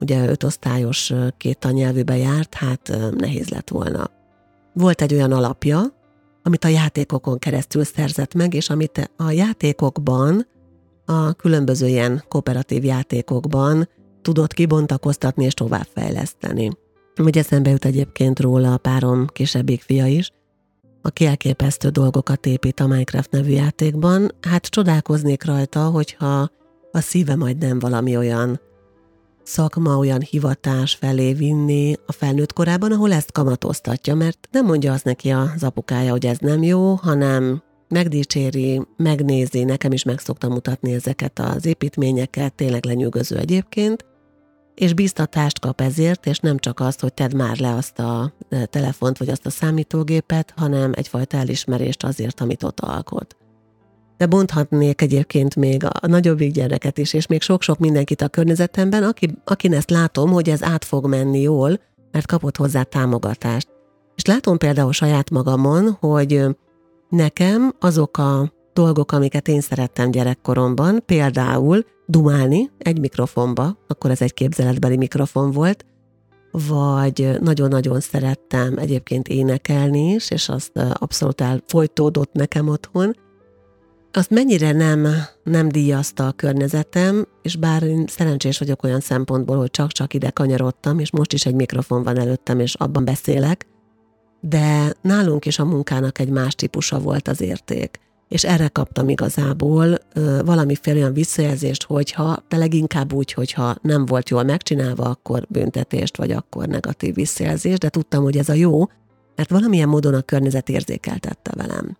ugye 0.00 0.28
ötosztályos 0.28 1.12
két 1.36 1.58
tannyelvűbe 1.58 2.16
járt, 2.16 2.54
hát 2.54 2.92
nehéz 3.16 3.48
lett 3.48 3.68
volna. 3.68 4.10
Volt 4.72 5.02
egy 5.02 5.14
olyan 5.14 5.32
alapja, 5.32 5.82
amit 6.42 6.64
a 6.64 6.68
játékokon 6.68 7.38
keresztül 7.38 7.84
szerzett 7.84 8.34
meg, 8.34 8.54
és 8.54 8.70
amit 8.70 9.10
a 9.16 9.30
játékokban, 9.30 10.46
a 11.04 11.32
különböző 11.32 11.86
ilyen 11.86 12.24
kooperatív 12.28 12.84
játékokban 12.84 13.88
tudott 14.22 14.52
kibontakoztatni 14.52 15.44
és 15.44 15.54
továbbfejleszteni. 15.54 16.70
Ugye 17.20 17.40
eszembe 17.40 17.70
jut 17.70 17.84
egyébként 17.84 18.40
róla 18.40 18.72
a 18.72 18.76
párom 18.76 19.26
kisebbik 19.26 19.82
fia 19.82 20.06
is, 20.06 20.30
aki 21.02 21.26
elképesztő 21.26 21.88
dolgokat 21.88 22.46
épít 22.46 22.80
a 22.80 22.86
Minecraft 22.86 23.30
nevű 23.30 23.50
játékban, 23.50 24.34
hát 24.40 24.66
csodálkoznék 24.66 25.44
rajta, 25.44 25.84
hogyha 25.84 26.50
a 26.92 27.00
szíve 27.00 27.36
majd 27.36 27.58
nem 27.58 27.78
valami 27.78 28.16
olyan 28.16 28.60
szakma, 29.42 29.96
olyan 29.96 30.20
hivatás 30.20 30.94
felé 30.94 31.32
vinni 31.32 31.94
a 32.06 32.12
felnőtt 32.12 32.52
korában, 32.52 32.92
ahol 32.92 33.12
ezt 33.12 33.32
kamatoztatja, 33.32 34.14
mert 34.14 34.48
nem 34.50 34.64
mondja 34.64 34.92
azt 34.92 35.04
neki 35.04 35.30
az 35.30 35.62
apukája, 35.62 36.10
hogy 36.10 36.26
ez 36.26 36.38
nem 36.38 36.62
jó, 36.62 36.94
hanem 36.94 37.62
megdicséri, 37.88 38.82
megnézi, 38.96 39.64
nekem 39.64 39.92
is 39.92 40.02
meg 40.02 40.18
szoktam 40.18 40.52
mutatni 40.52 40.92
ezeket 40.92 41.38
az 41.38 41.66
építményeket, 41.66 42.54
tényleg 42.54 42.84
lenyűgöző 42.84 43.36
egyébként, 43.36 44.04
és 44.74 44.92
biztatást 44.92 45.58
kap 45.58 45.80
ezért, 45.80 46.26
és 46.26 46.38
nem 46.38 46.58
csak 46.58 46.80
azt, 46.80 47.00
hogy 47.00 47.14
tedd 47.14 47.36
már 47.36 47.58
le 47.58 47.74
azt 47.74 47.98
a 47.98 48.32
e, 48.48 48.66
telefont 48.66 49.18
vagy 49.18 49.28
azt 49.28 49.46
a 49.46 49.50
számítógépet, 49.50 50.54
hanem 50.56 50.92
egyfajta 50.94 51.36
elismerést 51.36 52.04
azért, 52.04 52.40
amit 52.40 52.62
ott 52.62 52.80
alkot. 52.80 53.36
De 54.16 54.26
bonthatnék 54.26 55.02
egyébként 55.02 55.56
még 55.56 55.84
a 55.84 56.06
nagyobbik 56.06 56.52
gyereket 56.52 56.98
is, 56.98 57.12
és 57.12 57.26
még 57.26 57.42
sok-sok 57.42 57.78
mindenkit 57.78 58.22
a 58.22 58.28
környezetemben, 58.28 59.02
aki, 59.02 59.34
akin 59.44 59.74
ezt 59.74 59.90
látom, 59.90 60.30
hogy 60.30 60.50
ez 60.50 60.62
át 60.62 60.84
fog 60.84 61.06
menni 61.06 61.40
jól, 61.40 61.80
mert 62.10 62.26
kapott 62.26 62.56
hozzá 62.56 62.82
támogatást. 62.82 63.68
És 64.14 64.24
látom 64.24 64.58
például 64.58 64.92
saját 64.92 65.30
magamon, 65.30 65.96
hogy 66.00 66.46
nekem 67.14 67.72
azok 67.80 68.18
a 68.18 68.52
dolgok, 68.72 69.12
amiket 69.12 69.48
én 69.48 69.60
szerettem 69.60 70.10
gyerekkoromban, 70.10 71.02
például 71.06 71.84
dumálni 72.06 72.70
egy 72.78 73.00
mikrofonba, 73.00 73.78
akkor 73.86 74.10
ez 74.10 74.22
egy 74.22 74.34
képzeletbeli 74.34 74.96
mikrofon 74.96 75.50
volt, 75.50 75.84
vagy 76.50 77.38
nagyon-nagyon 77.40 78.00
szerettem 78.00 78.78
egyébként 78.78 79.28
énekelni 79.28 80.12
is, 80.12 80.30
és 80.30 80.48
azt 80.48 80.78
abszolút 80.92 81.40
elfolytódott 81.40 82.32
nekem 82.32 82.68
otthon, 82.68 83.16
azt 84.16 84.30
mennyire 84.30 84.72
nem, 84.72 85.06
nem 85.44 85.68
díjazta 85.68 86.26
a 86.26 86.32
környezetem, 86.32 87.26
és 87.42 87.56
bár 87.56 87.82
én 87.82 88.04
szerencsés 88.06 88.58
vagyok 88.58 88.82
olyan 88.82 89.00
szempontból, 89.00 89.56
hogy 89.56 89.70
csak-csak 89.70 90.14
ide 90.14 90.30
kanyarodtam, 90.30 90.98
és 90.98 91.10
most 91.10 91.32
is 91.32 91.46
egy 91.46 91.54
mikrofon 91.54 92.02
van 92.02 92.18
előttem, 92.18 92.60
és 92.60 92.74
abban 92.74 93.04
beszélek, 93.04 93.66
de 94.48 94.94
nálunk 95.00 95.46
is 95.46 95.58
a 95.58 95.64
munkának 95.64 96.18
egy 96.18 96.30
más 96.30 96.54
típusa 96.54 96.98
volt 96.98 97.28
az 97.28 97.40
érték 97.40 98.02
és 98.28 98.44
erre 98.44 98.68
kaptam 98.68 99.08
igazából 99.08 99.98
ö, 100.12 100.40
valamiféle 100.44 100.98
olyan 100.98 101.12
visszajelzést, 101.12 101.82
hogyha, 101.82 102.36
de 102.48 102.56
leginkább 102.56 103.12
úgy, 103.12 103.32
hogyha 103.32 103.74
nem 103.82 104.06
volt 104.06 104.28
jól 104.28 104.42
megcsinálva, 104.42 105.04
akkor 105.04 105.46
büntetést, 105.48 106.16
vagy 106.16 106.30
akkor 106.30 106.66
negatív 106.66 107.14
visszajelzést, 107.14 107.78
de 107.78 107.88
tudtam, 107.88 108.22
hogy 108.22 108.36
ez 108.36 108.48
a 108.48 108.52
jó, 108.52 108.88
mert 109.36 109.50
valamilyen 109.50 109.88
módon 109.88 110.14
a 110.14 110.20
környezet 110.20 110.68
érzékeltette 110.68 111.50
velem. 111.56 111.96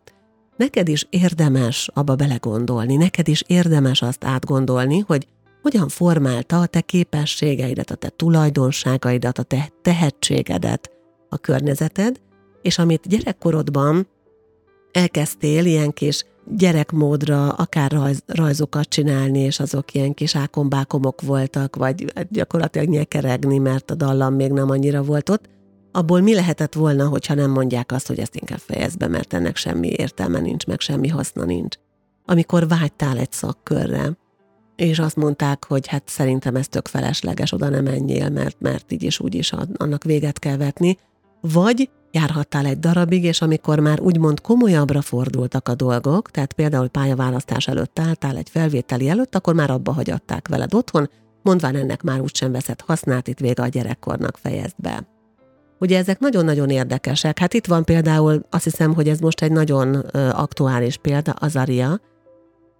Neked 0.56 0.88
is 0.88 1.06
érdemes 1.10 1.90
abba 1.94 2.14
belegondolni, 2.14 2.96
neked 2.96 3.28
is 3.28 3.42
érdemes 3.46 4.02
azt 4.02 4.24
átgondolni, 4.24 4.98
hogy 5.06 5.26
hogyan 5.62 5.88
formálta 5.88 6.60
a 6.60 6.66
te 6.66 6.80
képességeidet, 6.80 7.90
a 7.90 7.94
te 7.94 8.08
tulajdonságaidat, 8.08 9.38
a 9.38 9.42
te 9.42 9.68
tehetségedet 9.82 10.90
a 11.28 11.36
környezeted, 11.36 12.20
és 12.64 12.78
amit 12.78 13.08
gyerekkorodban 13.08 14.06
elkezdtél 14.92 15.64
ilyen 15.64 15.92
kis 15.92 16.24
gyerekmódra 16.56 17.48
akár 17.48 17.90
rajz, 17.90 18.22
rajzokat 18.26 18.88
csinálni, 18.88 19.38
és 19.38 19.60
azok 19.60 19.94
ilyen 19.94 20.14
kis 20.14 20.36
ákombákomok 20.36 21.20
voltak, 21.20 21.76
vagy 21.76 22.12
gyakorlatilag 22.30 22.88
nyekeregni, 22.88 23.58
mert 23.58 23.90
a 23.90 23.94
dallam 23.94 24.34
még 24.34 24.50
nem 24.50 24.70
annyira 24.70 25.02
volt 25.02 25.28
ott, 25.28 25.48
abból 25.92 26.20
mi 26.20 26.34
lehetett 26.34 26.74
volna, 26.74 27.08
hogyha 27.08 27.34
nem 27.34 27.50
mondják 27.50 27.92
azt, 27.92 28.06
hogy 28.06 28.18
ezt 28.18 28.36
inkább 28.36 28.58
fejezd 28.58 28.98
be, 28.98 29.08
mert 29.08 29.32
ennek 29.32 29.56
semmi 29.56 29.88
értelme 29.88 30.40
nincs, 30.40 30.66
meg 30.66 30.80
semmi 30.80 31.08
haszna 31.08 31.44
nincs. 31.44 31.76
Amikor 32.26 32.68
vágytál 32.68 33.18
egy 33.18 33.32
szakkörre, 33.32 34.18
és 34.76 34.98
azt 34.98 35.16
mondták, 35.16 35.64
hogy 35.64 35.86
hát 35.86 36.08
szerintem 36.08 36.56
ez 36.56 36.68
tök 36.68 36.88
felesleges, 36.88 37.52
oda 37.52 37.68
nem 37.68 37.84
menjél, 37.84 38.28
mert, 38.28 38.56
mert 38.60 38.92
így 38.92 39.02
is 39.02 39.20
úgy 39.20 39.34
is 39.34 39.52
annak 39.76 40.04
véget 40.04 40.38
kell 40.38 40.56
vetni, 40.56 40.98
vagy 41.40 41.90
járhattál 42.14 42.66
egy 42.66 42.78
darabig, 42.78 43.24
és 43.24 43.40
amikor 43.40 43.78
már 43.78 44.00
úgymond 44.00 44.40
komolyabbra 44.40 45.00
fordultak 45.00 45.68
a 45.68 45.74
dolgok, 45.74 46.30
tehát 46.30 46.52
például 46.52 46.88
pályaválasztás 46.88 47.68
előtt 47.68 47.98
álltál 47.98 48.36
egy 48.36 48.48
felvételi 48.50 49.08
előtt, 49.08 49.34
akkor 49.34 49.54
már 49.54 49.70
abba 49.70 49.92
hagyatták 49.92 50.48
veled 50.48 50.74
otthon, 50.74 51.10
mondván 51.42 51.76
ennek 51.76 52.02
már 52.02 52.20
úgysem 52.20 52.52
veszed 52.52 52.80
hasznát, 52.80 53.28
itt 53.28 53.38
vége 53.38 53.62
a 53.62 53.68
gyerekkornak 53.68 54.36
fejezd 54.36 54.74
be. 54.76 55.08
Ugye 55.78 55.98
ezek 55.98 56.18
nagyon-nagyon 56.18 56.70
érdekesek. 56.70 57.38
Hát 57.38 57.54
itt 57.54 57.66
van 57.66 57.84
például, 57.84 58.46
azt 58.50 58.64
hiszem, 58.64 58.94
hogy 58.94 59.08
ez 59.08 59.18
most 59.18 59.42
egy 59.42 59.52
nagyon 59.52 59.94
aktuális 60.30 60.96
példa, 60.96 61.32
Azaria, 61.32 62.00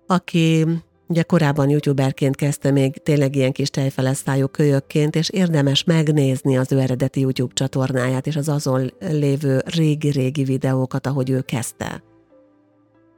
aki 0.07 0.67
Ugye 1.14 1.23
korábban 1.23 1.68
youtuberként 1.68 2.37
kezdte 2.37 2.71
még 2.71 3.02
tényleg 3.02 3.37
ilyen 3.37 3.52
kis 3.52 3.71
tejfelesztályú 3.71 4.47
kölyökként, 4.47 5.16
és 5.16 5.28
érdemes 5.28 5.85
megnézni 5.85 6.56
az 6.56 6.73
ő 6.73 6.78
eredeti 6.78 7.21
YouTube 7.21 7.54
csatornáját, 7.54 8.26
és 8.26 8.37
az 8.37 8.49
azon 8.49 8.92
lévő 9.00 9.62
régi-régi 9.66 10.44
videókat, 10.44 11.06
ahogy 11.06 11.30
ő 11.30 11.40
kezdte. 11.40 12.02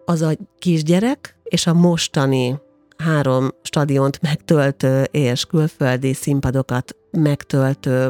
Az 0.04 0.22
a 0.22 0.30
kisgyerek 0.58 1.38
és 1.44 1.66
a 1.66 1.74
mostani 1.74 2.60
három 2.96 3.48
stadiont 3.62 4.22
megtöltő 4.22 5.02
és 5.02 5.44
külföldi 5.44 6.12
színpadokat 6.12 6.96
megtöltő 7.10 8.08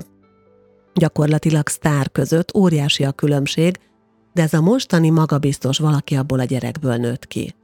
gyakorlatilag 0.95 1.69
sztár 1.69 2.11
között 2.13 2.57
óriási 2.57 3.05
a 3.05 3.13
különbség, 3.13 3.79
de 4.33 4.43
ez 4.43 4.53
a 4.53 4.61
mostani 4.61 5.11
magabiztos 5.11 5.79
valaki 5.79 6.15
abból 6.15 6.39
a 6.41 6.45
gyerekből 6.45 6.97
nőtt 6.97 7.27
ki 7.27 7.55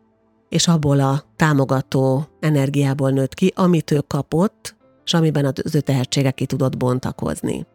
és 0.53 0.69
abból 0.69 1.01
a 1.01 1.23
támogató 1.37 2.27
energiából 2.41 3.11
nőtt 3.11 3.35
ki, 3.35 3.53
amit 3.57 3.91
ő 3.91 4.01
kapott, 4.07 4.77
és 5.05 5.15
amiben 5.15 5.45
az 5.45 5.75
ő 5.75 5.81
tehetsége 5.81 6.31
ki 6.31 6.47
tudott 6.47 6.77
bontakozni. 6.77 7.67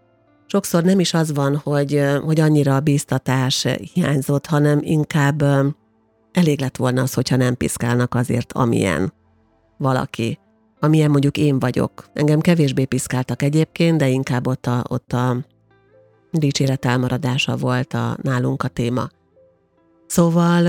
Sokszor 0.46 0.84
nem 0.84 1.00
is 1.00 1.14
az 1.14 1.34
van, 1.34 1.56
hogy, 1.56 2.04
hogy 2.24 2.40
annyira 2.40 2.76
a 2.76 2.80
bíztatás 2.80 3.68
hiányzott, 3.94 4.46
hanem 4.46 4.80
inkább 4.82 5.44
elég 6.32 6.60
lett 6.60 6.78
volna 6.78 7.02
az, 7.02 7.14
hogyha 7.14 7.36
nem 7.36 7.56
piszkálnak 7.56 8.16
azért, 8.16 8.54
amilyen 8.54 9.14
valaki. 9.78 10.40
Amilyen 10.80 11.12
mondjuk 11.12 11.38
én 11.38 11.60
vagyok. 11.60 12.10
Engem 12.14 12.40
kevésbé 12.40 12.86
piszkáltak 12.86 13.42
egyébként, 13.42 13.98
de 13.98 14.08
inkább 14.08 14.48
ott 14.48 14.66
a, 14.66 14.84
ott 14.90 15.14
a 15.14 15.38
dicséret 16.32 16.86
elmaradása 16.86 17.56
volt 17.56 17.94
a, 17.94 18.18
nálunk 18.22 18.64
a 18.64 18.68
téma. 18.68 19.08
Szóval 20.08 20.66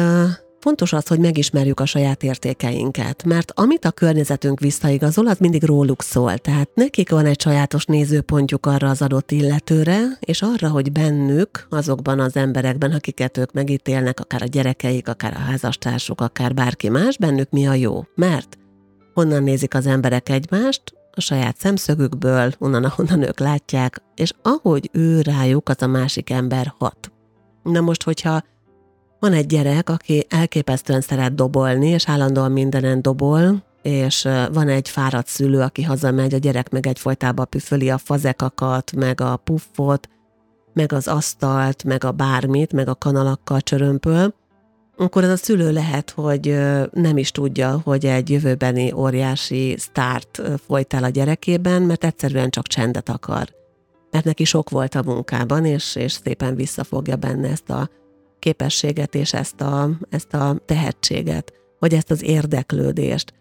Fontos 0.69 0.93
az, 0.93 1.07
hogy 1.07 1.19
megismerjük 1.19 1.81
a 1.81 1.87
saját 1.87 2.23
értékeinket, 2.23 3.25
mert 3.25 3.53
amit 3.55 3.85
a 3.85 3.91
környezetünk 3.91 4.61
visszaigazol, 4.61 5.27
az 5.27 5.39
mindig 5.39 5.65
róluk 5.65 6.03
szól. 6.03 6.39
Tehát 6.39 6.69
nekik 6.75 7.11
van 7.11 7.27
egy 7.27 7.41
sajátos 7.41 7.85
nézőpontjuk 7.85 8.67
arra 8.67 8.89
az 8.89 9.03
adott 9.03 9.31
illetőre, 9.31 10.01
és 10.21 10.43
arra, 10.43 10.69
hogy 10.69 10.93
bennük, 10.93 11.67
azokban 11.71 12.21
az 12.21 12.37
emberekben, 12.37 12.93
akiket 12.93 13.37
ők 13.37 13.53
megítélnek, 13.53 14.21
akár 14.21 14.43
a 14.43 14.47
gyerekeik, 14.47 15.09
akár 15.09 15.33
a 15.33 15.39
házastársuk, 15.39 16.21
akár 16.21 16.55
bárki 16.55 16.89
más, 16.89 17.19
bennük 17.19 17.51
mi 17.51 17.67
a 17.67 17.75
jó. 17.75 18.03
Mert 18.15 18.59
honnan 19.15 19.43
nézik 19.43 19.75
az 19.75 19.87
emberek 19.87 20.29
egymást, 20.29 20.83
a 21.13 21.21
saját 21.21 21.57
szemszögükből, 21.59 22.53
onnan, 22.59 22.85
ahonnan 22.85 23.23
ők 23.23 23.39
látják, 23.39 24.03
és 24.15 24.33
ahogy 24.43 24.91
ő 24.93 25.21
rájuk, 25.21 25.69
az 25.69 25.83
a 25.83 25.87
másik 25.87 26.31
ember 26.31 26.73
hat. 26.79 27.13
Na 27.63 27.81
most, 27.81 28.03
hogyha 28.03 28.43
van 29.21 29.33
egy 29.33 29.47
gyerek, 29.47 29.91
aki 29.91 30.27
elképesztően 30.29 31.01
szeret 31.01 31.35
dobolni, 31.35 31.89
és 31.89 32.09
állandóan 32.09 32.53
mindenen 32.53 33.03
dobol, 33.03 33.63
és 33.83 34.29
van 34.53 34.69
egy 34.69 34.89
fáradt 34.89 35.27
szülő, 35.27 35.61
aki 35.61 35.83
hazamegy, 35.83 36.35
a 36.35 36.39
gyerek 36.39 36.71
meg 36.71 36.87
egyfolytában 36.87 37.49
püföli 37.49 37.91
a 37.91 37.99
fazekakat, 37.99 38.93
meg 38.93 39.21
a 39.21 39.37
puffot, 39.37 40.09
meg 40.73 40.93
az 40.93 41.09
asztalt, 41.09 41.85
meg 41.85 42.05
a 42.05 42.13
bármit, 42.13 42.73
meg 42.73 42.89
a 42.89 42.95
kanalakkal 42.95 43.61
csörömpöl, 43.61 44.35
akkor 44.97 45.25
az 45.25 45.31
a 45.31 45.37
szülő 45.37 45.73
lehet, 45.73 46.11
hogy 46.11 46.59
nem 46.93 47.17
is 47.17 47.31
tudja, 47.31 47.81
hogy 47.85 48.07
egy 48.07 48.31
jövőbeni 48.31 48.93
óriási 48.93 49.75
sztárt 49.79 50.43
folytál 50.67 51.05
a 51.05 51.09
gyerekében, 51.09 51.83
mert 51.83 52.05
egyszerűen 52.05 52.51
csak 52.51 52.67
csendet 52.67 53.09
akar. 53.09 53.55
Mert 54.11 54.25
neki 54.25 54.45
sok 54.45 54.71
volt 54.71 54.95
a 54.95 55.03
munkában, 55.05 55.65
és, 55.65 55.97
és 55.97 56.13
szépen 56.13 56.55
visszafogja 56.55 57.17
benne 57.17 57.49
ezt 57.49 57.71
a 57.71 57.89
képességet 58.39 59.15
és 59.15 59.33
ezt 59.33 59.61
a, 59.61 59.91
ezt 60.11 60.35
a 60.35 60.57
tehetséget, 60.65 61.53
vagy 61.79 61.95
ezt 61.95 62.11
az 62.11 62.23
érdeklődést. 62.23 63.33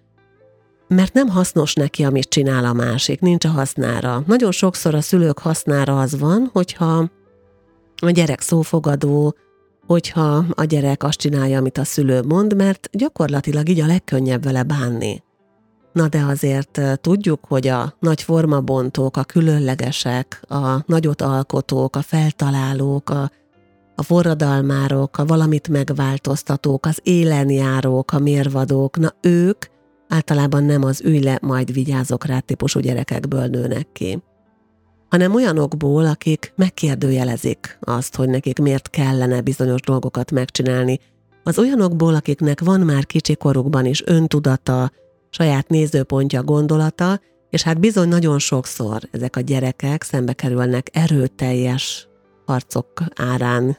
Mert 0.88 1.14
nem 1.14 1.28
hasznos 1.28 1.74
neki, 1.74 2.04
amit 2.04 2.30
csinál 2.30 2.66
a 2.66 2.74
másik, 2.74 3.20
nincs 3.20 3.46
a 3.46 3.50
hasznára. 3.50 4.24
Nagyon 4.26 4.52
sokszor 4.52 4.96
a 4.96 5.02
szülők 5.02 5.40
hasznára 5.40 6.00
az 6.00 6.20
van, 6.20 6.50
hogyha 6.54 7.10
a 8.02 8.10
gyerek 8.10 8.42
szófogadó, 8.42 9.36
hogyha 9.88 10.46
a 10.50 10.64
gyerek 10.64 11.04
azt 11.04 11.18
csinálja, 11.18 11.58
amit 11.58 11.78
a 11.78 11.84
szülő 11.84 12.22
mond, 12.22 12.56
mert 12.56 12.90
gyakorlatilag 12.92 13.70
így 13.70 13.80
a 13.80 13.86
legkönnyebb 13.86 14.44
vele 14.44 14.64
bánni. 14.64 15.24
Na 15.94 16.08
de 16.08 16.24
azért 16.24 16.82
tudjuk, 17.02 17.40
hogy 17.48 17.68
a 17.68 17.96
nagy 18.00 18.22
formabontók, 18.22 19.18
a 19.18 19.24
különlegesek, 19.24 20.42
a 20.48 20.84
nagyot 20.86 21.22
alkotók, 21.22 21.96
a 21.96 22.02
feltalálók, 22.02 23.10
a, 23.10 23.32
a 24.00 24.04
forradalmárok, 24.04 25.18
a 25.18 25.26
valamit 25.26 25.68
megváltoztatók, 25.68 26.86
az 26.86 27.00
élenjárók, 27.04 28.12
a 28.12 28.20
mérvadók, 28.20 28.98
na 28.98 29.14
ők 29.22 29.66
általában 30.08 30.64
nem 30.64 30.84
az 30.84 31.02
ülj 31.04 31.20
le, 31.20 31.40
majd 31.42 31.74
vigyázok 31.74 32.26
rá 32.26 32.40
típusú 32.40 32.80
gyerekekből 32.80 33.46
nőnek 33.46 33.92
ki. 33.92 34.24
Hanem 35.10 35.34
olyanokból, 35.34 36.06
akik 36.06 36.54
megkérdőjelezik 36.56 37.78
azt, 37.82 38.16
hogy 38.16 38.30
nekik 38.30 38.60
miért 38.60 38.90
kellene 38.90 39.42
bizonyos 39.42 39.82
dolgokat 39.82 40.32
megcsinálni, 40.32 41.00
az 41.44 41.60
olyanokból, 41.60 42.16
akiknek 42.16 42.62
van 42.62 42.80
már 42.80 43.06
kicsi 43.06 43.36
korukban 43.36 43.86
is 43.86 44.04
öntudata, 44.06 44.92
saját 45.30 45.68
nézőpontja, 45.68 46.44
gondolata, 46.44 47.20
és 47.50 47.64
hát 47.64 47.80
bizony 47.80 48.08
nagyon 48.08 48.40
sokszor 48.40 49.02
ezek 49.12 49.36
a 49.36 49.42
gyerekek 49.42 50.04
szembe 50.04 50.34
kerülnek 50.34 50.90
erőteljes 50.94 52.08
harcok 52.48 53.04
árán 53.16 53.78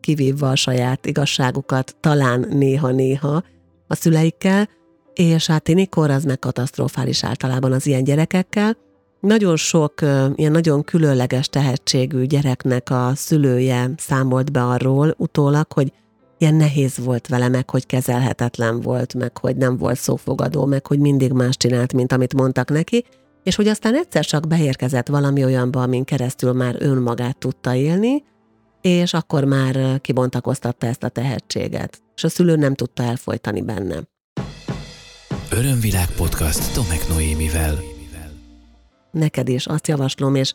kivívva 0.00 0.50
a 0.50 0.56
saját 0.56 1.06
igazságukat, 1.06 1.96
talán 2.00 2.46
néha-néha 2.50 3.42
a 3.86 3.94
szüleikkel, 3.94 4.68
és 5.14 5.46
hát 5.46 5.68
énikor 5.68 6.10
az 6.10 6.24
meg 6.24 6.38
katasztrofális 6.38 7.24
általában 7.24 7.72
az 7.72 7.86
ilyen 7.86 8.04
gyerekekkel, 8.04 8.76
nagyon 9.20 9.56
sok 9.56 9.94
ilyen 10.34 10.52
nagyon 10.52 10.84
különleges 10.84 11.48
tehetségű 11.48 12.24
gyereknek 12.24 12.90
a 12.90 13.12
szülője 13.14 13.90
számolt 13.96 14.52
be 14.52 14.64
arról 14.64 15.14
utólag, 15.18 15.72
hogy 15.72 15.92
ilyen 16.38 16.54
nehéz 16.54 16.98
volt 16.98 17.28
vele, 17.28 17.48
meg 17.48 17.70
hogy 17.70 17.86
kezelhetetlen 17.86 18.80
volt, 18.80 19.14
meg 19.14 19.38
hogy 19.38 19.56
nem 19.56 19.76
volt 19.76 19.98
szófogadó, 19.98 20.64
meg 20.64 20.86
hogy 20.86 20.98
mindig 20.98 21.32
más 21.32 21.56
csinált, 21.56 21.92
mint 21.92 22.12
amit 22.12 22.34
mondtak 22.34 22.70
neki, 22.70 23.04
és 23.42 23.56
hogy 23.56 23.68
aztán 23.68 23.94
egyszer 23.94 24.24
csak 24.24 24.46
beérkezett 24.46 25.08
valami 25.08 25.44
olyanba, 25.44 25.82
amin 25.82 26.04
keresztül 26.04 26.52
már 26.52 26.76
önmagát 26.78 27.38
tudta 27.38 27.74
élni, 27.74 28.24
és 28.80 29.14
akkor 29.14 29.44
már 29.44 30.00
kibontakoztatta 30.00 30.86
ezt 30.86 31.02
a 31.02 31.08
tehetséget, 31.08 32.02
és 32.16 32.24
a 32.24 32.28
szülő 32.28 32.56
nem 32.56 32.74
tudta 32.74 33.02
elfolytani 33.02 33.62
benne. 33.62 34.02
Örömvilág 35.50 36.08
podcast 36.16 36.74
Tomek 36.74 37.08
Noémivel 37.08 37.78
neked 39.10 39.48
is 39.48 39.66
azt 39.66 39.88
javaslom, 39.88 40.34
és 40.34 40.54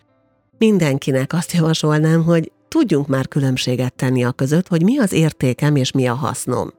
mindenkinek 0.58 1.34
azt 1.34 1.52
javasolnám, 1.52 2.24
hogy 2.24 2.52
tudjunk 2.68 3.08
már 3.08 3.28
különbséget 3.28 3.94
tenni 3.94 4.24
a 4.24 4.32
között, 4.32 4.68
hogy 4.68 4.84
mi 4.84 4.98
az 4.98 5.12
értékem 5.12 5.76
és 5.76 5.92
mi 5.92 6.08
a 6.08 6.14
hasznom. 6.14 6.74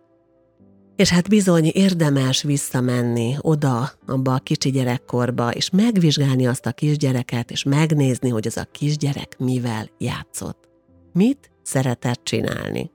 És 0.97 1.11
hát 1.11 1.29
bizony 1.29 1.71
érdemes 1.73 2.43
visszamenni 2.43 3.37
oda, 3.41 3.91
abba 4.07 4.35
a 4.35 4.39
kicsi 4.39 4.71
gyerekkorba, 4.71 5.51
és 5.51 5.71
megvizsgálni 5.71 6.47
azt 6.47 6.67
a 6.67 6.73
kisgyereket, 6.73 7.51
és 7.51 7.63
megnézni, 7.63 8.29
hogy 8.29 8.47
az 8.47 8.57
a 8.57 8.67
kisgyerek 8.73 9.37
mivel 9.39 9.91
játszott. 9.99 10.69
Mit 11.13 11.51
szeretett 11.63 12.21
csinálni. 12.25 12.91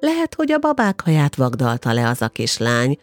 Lehet, 0.00 0.34
hogy 0.34 0.52
a 0.52 0.58
babák 0.58 1.00
haját 1.00 1.36
vagdalta 1.36 1.92
le 1.92 2.08
az 2.08 2.22
a 2.22 2.28
kislány, 2.28 2.98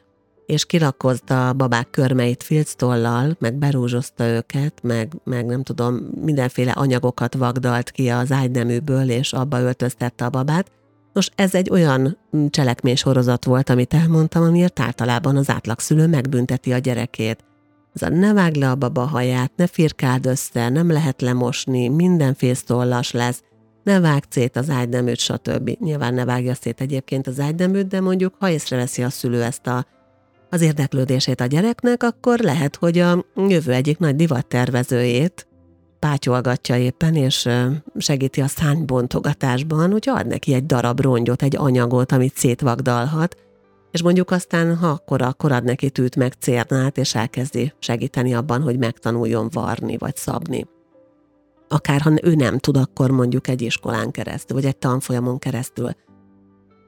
és 0.46 0.66
kirakkozta 0.66 1.50
a 1.50 1.54
babák 1.54 1.90
körmeit 1.90 2.44
filctollal, 2.44 3.36
meg 3.40 3.54
berúzsozta 3.54 4.26
őket, 4.26 4.80
meg, 4.84 5.14
meg 5.24 5.46
nem 5.46 5.64
tudom, 5.64 5.96
mindenféle 6.22 6.72
anyagokat 6.72 7.34
vagdalt 7.34 7.92
ki 7.92 8.10
az 8.10 8.32
ágyneműből, 8.32 9.10
és 9.10 9.34
abba 9.34 9.60
öltöztette 9.60 10.26
a 10.26 10.30
babát. 10.30 10.72
Nos, 11.16 11.30
ez 11.36 11.56
egy 11.56 11.70
olyan 11.70 12.18
cselekmény 12.50 12.96
sorozat 12.96 13.46
volt, 13.46 13.70
amit 13.70 13.94
elmondtam, 13.94 14.44
amiért 14.44 14.80
általában 14.80 15.38
az 15.38 15.50
átlagszülő 15.50 16.08
megbünteti 16.08 16.74
a 16.74 16.78
gyerekét. 16.78 17.44
Ez 17.94 18.02
a 18.02 18.10
ne 18.10 18.34
vágd 18.34 18.56
le 18.56 18.70
a 18.70 18.76
baba 18.76 19.02
haját, 19.02 19.52
ne 19.56 19.68
firkáld 19.68 20.26
össze, 20.26 20.70
nem 20.70 20.92
lehet 20.92 21.22
lemosni, 21.22 21.88
minden 21.88 22.34
fésztollas 22.34 23.12
lesz, 23.12 23.44
ne 23.84 24.00
vágj 24.00 24.26
szét 24.30 24.56
az 24.56 24.70
ágyneműt, 24.70 25.20
stb. 25.20 25.70
Nyilván 25.80 26.14
ne 26.14 26.26
vágja 26.26 26.54
szét 26.54 26.82
egyébként 26.82 27.28
az 27.28 27.40
ágyneműt, 27.40 27.88
de 27.88 28.02
mondjuk, 28.02 28.36
ha 28.40 28.50
észreveszi 28.50 29.04
a 29.04 29.10
szülő 29.10 29.44
ezt 29.44 29.68
a 29.68 29.86
az 30.50 30.62
érdeklődését 30.62 31.42
a 31.42 31.46
gyereknek, 31.46 32.04
akkor 32.04 32.40
lehet, 32.40 32.76
hogy 32.76 33.00
a 33.00 33.26
jövő 33.36 33.72
egyik 33.72 33.98
nagy 33.98 34.16
divattervezőjét 34.16 35.48
pátyolgatja 36.06 36.78
éppen, 36.78 37.16
és 37.16 37.50
segíti 37.98 38.42
a 38.42 38.48
szánybontogatásban, 38.48 39.92
hogy 39.92 40.10
ad 40.10 40.28
neki 40.28 40.54
egy 40.54 40.66
darab 40.66 41.00
rongyot, 41.00 41.44
egy 41.44 41.56
anyagot, 41.58 42.12
amit 42.12 42.38
szétvagdalhat, 42.38 43.36
és 43.92 44.02
mondjuk 44.02 44.32
aztán, 44.32 44.76
ha 44.76 44.88
akkor, 44.88 45.22
akkor 45.22 45.52
ad 45.52 45.64
neki 45.64 45.90
tűt 45.90 46.16
meg 46.16 46.34
cérnát, 46.40 46.98
és 46.98 47.16
elkezdi 47.16 47.74
segíteni 47.80 48.34
abban, 48.34 48.62
hogy 48.62 48.78
megtanuljon 48.78 49.50
varni 49.52 49.98
vagy 49.98 50.16
szabni. 50.16 50.66
Akár 51.68 52.02
ha 52.02 52.12
ő 52.22 52.36
nem 52.36 52.58
tud, 52.58 52.78
akkor 52.78 53.12
mondjuk 53.12 53.48
egy 53.48 53.62
iskolán 53.62 54.12
keresztül, 54.12 54.56
vagy 54.58 54.66
egy 54.66 54.78
tanfolyamon 54.78 55.40
keresztül. 55.40 55.90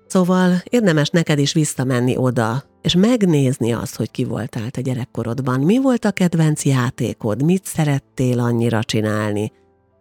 Szóval 0.08 0.62
érdemes 0.70 1.10
neked 1.10 1.40
is 1.40 1.54
visszamenni 1.54 2.18
oda, 2.18 2.64
és 2.82 2.96
megnézni 2.96 3.74
azt, 3.74 3.96
hogy 3.96 4.12
ki 4.12 4.24
voltál 4.24 4.70
te 4.70 4.82
gyerekkorodban, 4.82 5.60
mi 5.60 5.82
volt 5.82 6.06
a 6.06 6.12
kedvenc 6.12 6.66
játékod, 6.66 7.44
mit 7.44 7.66
szerettél 7.66 8.40
annyira 8.40 8.84
csinálni, 8.84 9.52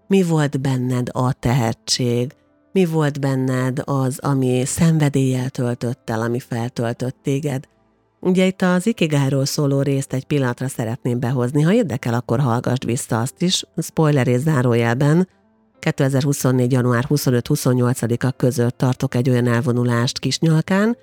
mi 0.09 0.23
volt 0.23 0.61
benned 0.61 1.09
a 1.13 1.33
tehetség, 1.33 2.33
mi 2.73 2.85
volt 2.85 3.21
benned 3.21 3.83
az, 3.85 4.19
ami 4.19 4.63
szenvedéllyel 4.65 5.51
töltött 5.51 6.11
el, 6.11 6.21
ami 6.21 6.39
feltöltött 6.39 7.17
téged. 7.23 7.65
Ugye 8.21 8.47
itt 8.47 8.63
az 8.63 8.87
ikigáról 8.87 9.45
szóló 9.45 9.83
részt 9.83 10.13
egy 10.13 10.25
pillanatra 10.25 10.69
szeretném 10.69 11.21
behozni, 11.21 11.63
ha 11.63 11.73
érdekel, 11.73 12.15
akkor 12.15 12.41
hallgassd 12.41 12.85
vissza 12.85 13.21
azt 13.21 13.43
is, 13.43 13.65
spoiler 13.83 14.27
és 14.27 14.41
zárójelben, 14.41 15.29
2024. 15.93 16.73
január 16.73 17.05
25-28-a 17.09 18.31
között 18.31 18.79
tartok 18.79 19.15
egy 19.15 19.31
olyan 19.31 19.47
elvonulást 19.47 20.19
Kisnyalkán, 20.19 20.97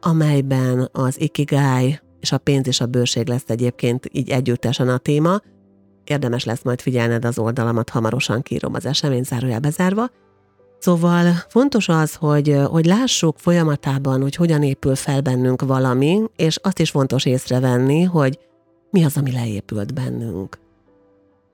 amelyben 0.00 0.88
az 0.92 1.20
ikigai 1.20 2.00
és 2.20 2.32
a 2.32 2.38
pénz 2.38 2.66
és 2.66 2.80
a 2.80 2.86
bőség 2.86 3.28
lesz 3.28 3.44
egyébként 3.46 4.08
így 4.12 4.30
együttesen 4.30 4.88
a 4.88 4.98
téma. 4.98 5.40
Érdemes 6.04 6.44
lesz 6.44 6.62
majd 6.62 6.80
figyelned 6.80 7.24
az 7.24 7.38
oldalamat, 7.38 7.90
hamarosan 7.90 8.42
kírom 8.42 8.74
az 8.74 8.86
esemény 8.86 9.22
zárójel 9.22 9.60
bezárva. 9.60 10.10
Szóval 10.78 11.34
fontos 11.48 11.88
az, 11.88 12.14
hogy, 12.14 12.56
hogy 12.70 12.86
lássuk 12.86 13.38
folyamatában, 13.38 14.22
hogy 14.22 14.34
hogyan 14.34 14.62
épül 14.62 14.94
fel 14.94 15.20
bennünk 15.20 15.62
valami, 15.62 16.22
és 16.36 16.56
azt 16.56 16.78
is 16.78 16.90
fontos 16.90 17.24
észrevenni, 17.24 18.02
hogy 18.02 18.38
mi 18.90 19.04
az, 19.04 19.16
ami 19.16 19.32
leépült 19.32 19.94
bennünk. 19.94 20.58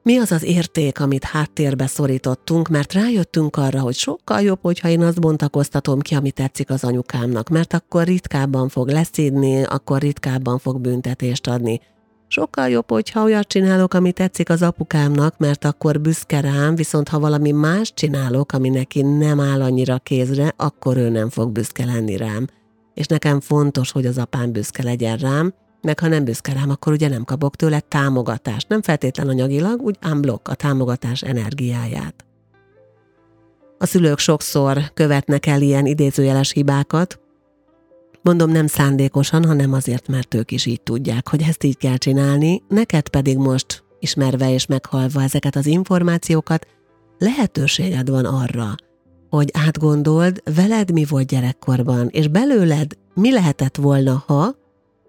Mi 0.06 0.18
az 0.18 0.32
az 0.32 0.42
érték, 0.42 1.00
amit 1.00 1.24
háttérbe 1.24 1.86
szorítottunk, 1.86 2.68
mert 2.68 2.92
rájöttünk 2.92 3.56
arra, 3.56 3.80
hogy 3.80 3.94
sokkal 3.94 4.40
jobb, 4.40 4.58
hogyha 4.62 4.88
én 4.88 5.02
azt 5.02 5.20
bontakoztatom 5.20 6.00
ki, 6.00 6.14
ami 6.14 6.30
tetszik 6.30 6.70
az 6.70 6.84
anyukámnak, 6.84 7.48
mert 7.48 7.72
akkor 7.72 8.04
ritkábban 8.04 8.68
fog 8.68 8.88
leszídni, 8.88 9.62
akkor 9.62 10.00
ritkábban 10.00 10.58
fog 10.58 10.80
büntetést 10.80 11.46
adni. 11.46 11.80
Sokkal 12.28 12.68
jobb, 12.68 12.90
hogyha 12.90 13.22
olyat 13.22 13.46
csinálok, 13.46 13.94
ami 13.94 14.12
tetszik 14.12 14.48
az 14.50 14.62
apukámnak, 14.62 15.38
mert 15.38 15.64
akkor 15.64 16.00
büszke 16.00 16.40
rám, 16.40 16.74
viszont 16.74 17.08
ha 17.08 17.18
valami 17.18 17.50
más 17.50 17.94
csinálok, 17.94 18.52
ami 18.52 18.68
neki 18.68 19.02
nem 19.02 19.40
áll 19.40 19.62
annyira 19.62 19.98
kézre, 19.98 20.52
akkor 20.56 20.96
ő 20.96 21.08
nem 21.08 21.28
fog 21.28 21.52
büszke 21.52 21.84
lenni 21.84 22.16
rám. 22.16 22.46
És 22.94 23.06
nekem 23.06 23.40
fontos, 23.40 23.92
hogy 23.92 24.06
az 24.06 24.18
apám 24.18 24.52
büszke 24.52 24.82
legyen 24.82 25.16
rám, 25.16 25.54
meg 25.86 25.98
ha 25.98 26.08
nem 26.08 26.24
büszke 26.24 26.52
rám, 26.52 26.70
akkor 26.70 26.92
ugye 26.92 27.08
nem 27.08 27.24
kapok 27.24 27.56
tőle 27.56 27.80
támogatást. 27.80 28.68
Nem 28.68 28.82
feltétlen 28.82 29.28
anyagilag, 29.28 29.80
úgy 29.80 29.98
unblock 30.10 30.48
a 30.48 30.54
támogatás 30.54 31.22
energiáját. 31.22 32.24
A 33.78 33.86
szülők 33.86 34.18
sokszor 34.18 34.92
követnek 34.94 35.46
el 35.46 35.60
ilyen 35.62 35.86
idézőjeles 35.86 36.52
hibákat, 36.52 37.20
Mondom 38.22 38.50
nem 38.50 38.66
szándékosan, 38.66 39.44
hanem 39.44 39.72
azért, 39.72 40.08
mert 40.08 40.34
ők 40.34 40.50
is 40.50 40.66
így 40.66 40.80
tudják, 40.80 41.28
hogy 41.28 41.42
ezt 41.42 41.64
így 41.64 41.76
kell 41.76 41.96
csinálni, 41.96 42.62
neked 42.68 43.08
pedig 43.08 43.36
most, 43.36 43.84
ismerve 43.98 44.52
és 44.52 44.66
meghalva 44.66 45.22
ezeket 45.22 45.56
az 45.56 45.66
információkat, 45.66 46.66
lehetőséged 47.18 48.10
van 48.10 48.24
arra, 48.24 48.74
hogy 49.30 49.50
átgondold, 49.52 50.42
veled 50.54 50.92
mi 50.92 51.04
volt 51.04 51.26
gyerekkorban, 51.26 52.08
és 52.08 52.28
belőled 52.28 52.92
mi 53.14 53.32
lehetett 53.32 53.76
volna, 53.76 54.24
ha, 54.26 54.54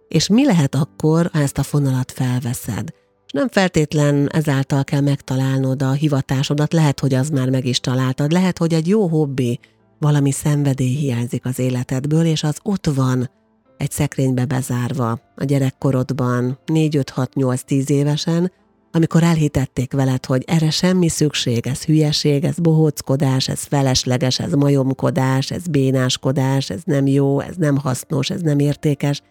és 0.07 0.27
mi 0.27 0.45
lehet 0.45 0.75
akkor, 0.75 1.29
ha 1.33 1.39
ezt 1.39 1.57
a 1.57 1.63
fonalat 1.63 2.11
felveszed? 2.11 2.89
És 3.25 3.31
nem 3.31 3.47
feltétlen 3.47 4.29
ezáltal 4.31 4.83
kell 4.83 5.01
megtalálnod 5.01 5.81
a 5.81 5.91
hivatásodat, 5.91 6.73
lehet, 6.73 6.99
hogy 6.99 7.13
az 7.13 7.29
már 7.29 7.49
meg 7.49 7.65
is 7.65 7.79
találtad, 7.79 8.31
lehet, 8.31 8.57
hogy 8.57 8.73
egy 8.73 8.87
jó 8.87 9.07
hobbi, 9.07 9.59
valami 9.99 10.31
szenvedély 10.31 10.95
hiányzik 10.95 11.45
az 11.45 11.59
életedből, 11.59 12.25
és 12.25 12.43
az 12.43 12.57
ott 12.63 12.85
van 12.85 13.29
egy 13.77 13.91
szekrénybe 13.91 14.45
bezárva 14.45 15.19
a 15.35 15.43
gyerekkorodban, 15.43 16.59
4-5-6-8-10 16.65 17.89
évesen, 17.89 18.51
amikor 18.91 19.23
elhitették 19.23 19.93
veled, 19.93 20.25
hogy 20.25 20.43
erre 20.47 20.69
semmi 20.69 21.09
szükség, 21.09 21.67
ez 21.67 21.83
hülyeség, 21.83 22.43
ez 22.43 22.59
bohóckodás, 22.59 23.47
ez 23.47 23.63
felesleges, 23.63 24.39
ez 24.39 24.51
majomkodás, 24.53 25.51
ez 25.51 25.67
bénáskodás, 25.67 26.69
ez 26.69 26.81
nem 26.85 27.07
jó, 27.07 27.39
ez 27.39 27.55
nem 27.55 27.77
hasznos, 27.77 28.29
ez 28.29 28.41
nem 28.41 28.59
értékes. 28.59 29.21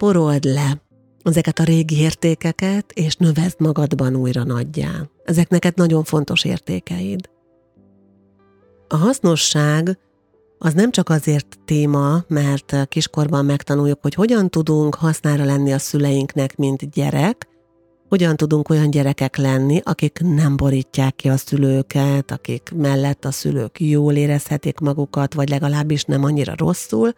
Porold 0.00 0.44
le 0.44 0.82
ezeket 1.22 1.58
a 1.58 1.64
régi 1.64 1.98
értékeket, 1.98 2.92
és 2.92 3.16
növezd 3.16 3.60
magadban 3.60 4.16
újra 4.16 4.44
nagyjá. 4.44 4.90
Ezek 5.24 5.48
neked 5.48 5.76
nagyon 5.76 6.04
fontos 6.04 6.44
értékeid. 6.44 7.30
A 8.88 8.96
hasznosság 8.96 9.98
az 10.58 10.74
nem 10.74 10.90
csak 10.90 11.08
azért 11.08 11.58
téma, 11.64 12.24
mert 12.28 12.88
kiskorban 12.88 13.44
megtanuljuk, 13.44 13.98
hogy 14.02 14.14
hogyan 14.14 14.48
tudunk 14.48 14.94
hasznára 14.94 15.44
lenni 15.44 15.72
a 15.72 15.78
szüleinknek, 15.78 16.56
mint 16.56 16.90
gyerek, 16.90 17.48
hogyan 18.08 18.36
tudunk 18.36 18.68
olyan 18.68 18.90
gyerekek 18.90 19.36
lenni, 19.36 19.80
akik 19.84 20.18
nem 20.22 20.56
borítják 20.56 21.16
ki 21.16 21.28
a 21.28 21.36
szülőket, 21.36 22.30
akik 22.30 22.72
mellett 22.74 23.24
a 23.24 23.30
szülők 23.30 23.80
jól 23.80 24.14
érezhetik 24.14 24.78
magukat, 24.78 25.34
vagy 25.34 25.48
legalábbis 25.48 26.04
nem 26.04 26.24
annyira 26.24 26.54
rosszul, 26.56 27.12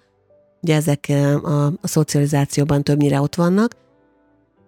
ugye 0.62 0.74
ezek 0.74 1.06
a, 1.08 1.66
a 1.80 1.88
szocializációban 1.88 2.82
többnyire 2.82 3.20
ott 3.20 3.34
vannak, 3.34 3.76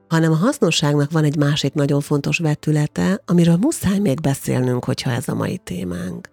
hanem 0.09 0.33
a 0.33 0.37
hasznosságnak 0.37 1.11
van 1.11 1.25
egy 1.25 1.37
másik 1.37 1.73
nagyon 1.73 2.01
fontos 2.01 2.39
vetülete, 2.39 3.23
amiről 3.27 3.57
muszáj 3.57 3.99
még 3.99 4.21
beszélnünk, 4.21 4.85
hogyha 4.85 5.11
ez 5.11 5.29
a 5.29 5.35
mai 5.35 5.57
témánk. 5.57 6.31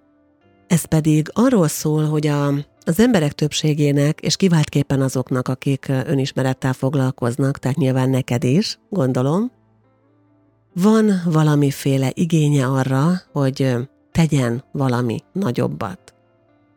Ez 0.68 0.86
pedig 0.86 1.30
arról 1.34 1.68
szól, 1.68 2.06
hogy 2.06 2.28
a, 2.28 2.48
az 2.86 3.00
emberek 3.00 3.32
többségének, 3.32 4.20
és 4.20 4.36
kiváltképpen 4.36 5.02
azoknak, 5.02 5.48
akik 5.48 5.88
önismerettel 6.06 6.74
foglalkoznak, 6.74 7.60
tehát 7.60 7.78
nyilván 7.78 8.10
neked 8.10 8.44
is, 8.44 8.80
gondolom, 8.90 9.52
van 10.74 11.22
valamiféle 11.26 12.12
igénye 12.14 12.66
arra, 12.66 13.22
hogy 13.32 13.76
tegyen 14.12 14.64
valami 14.72 15.20
nagyobbat. 15.32 16.11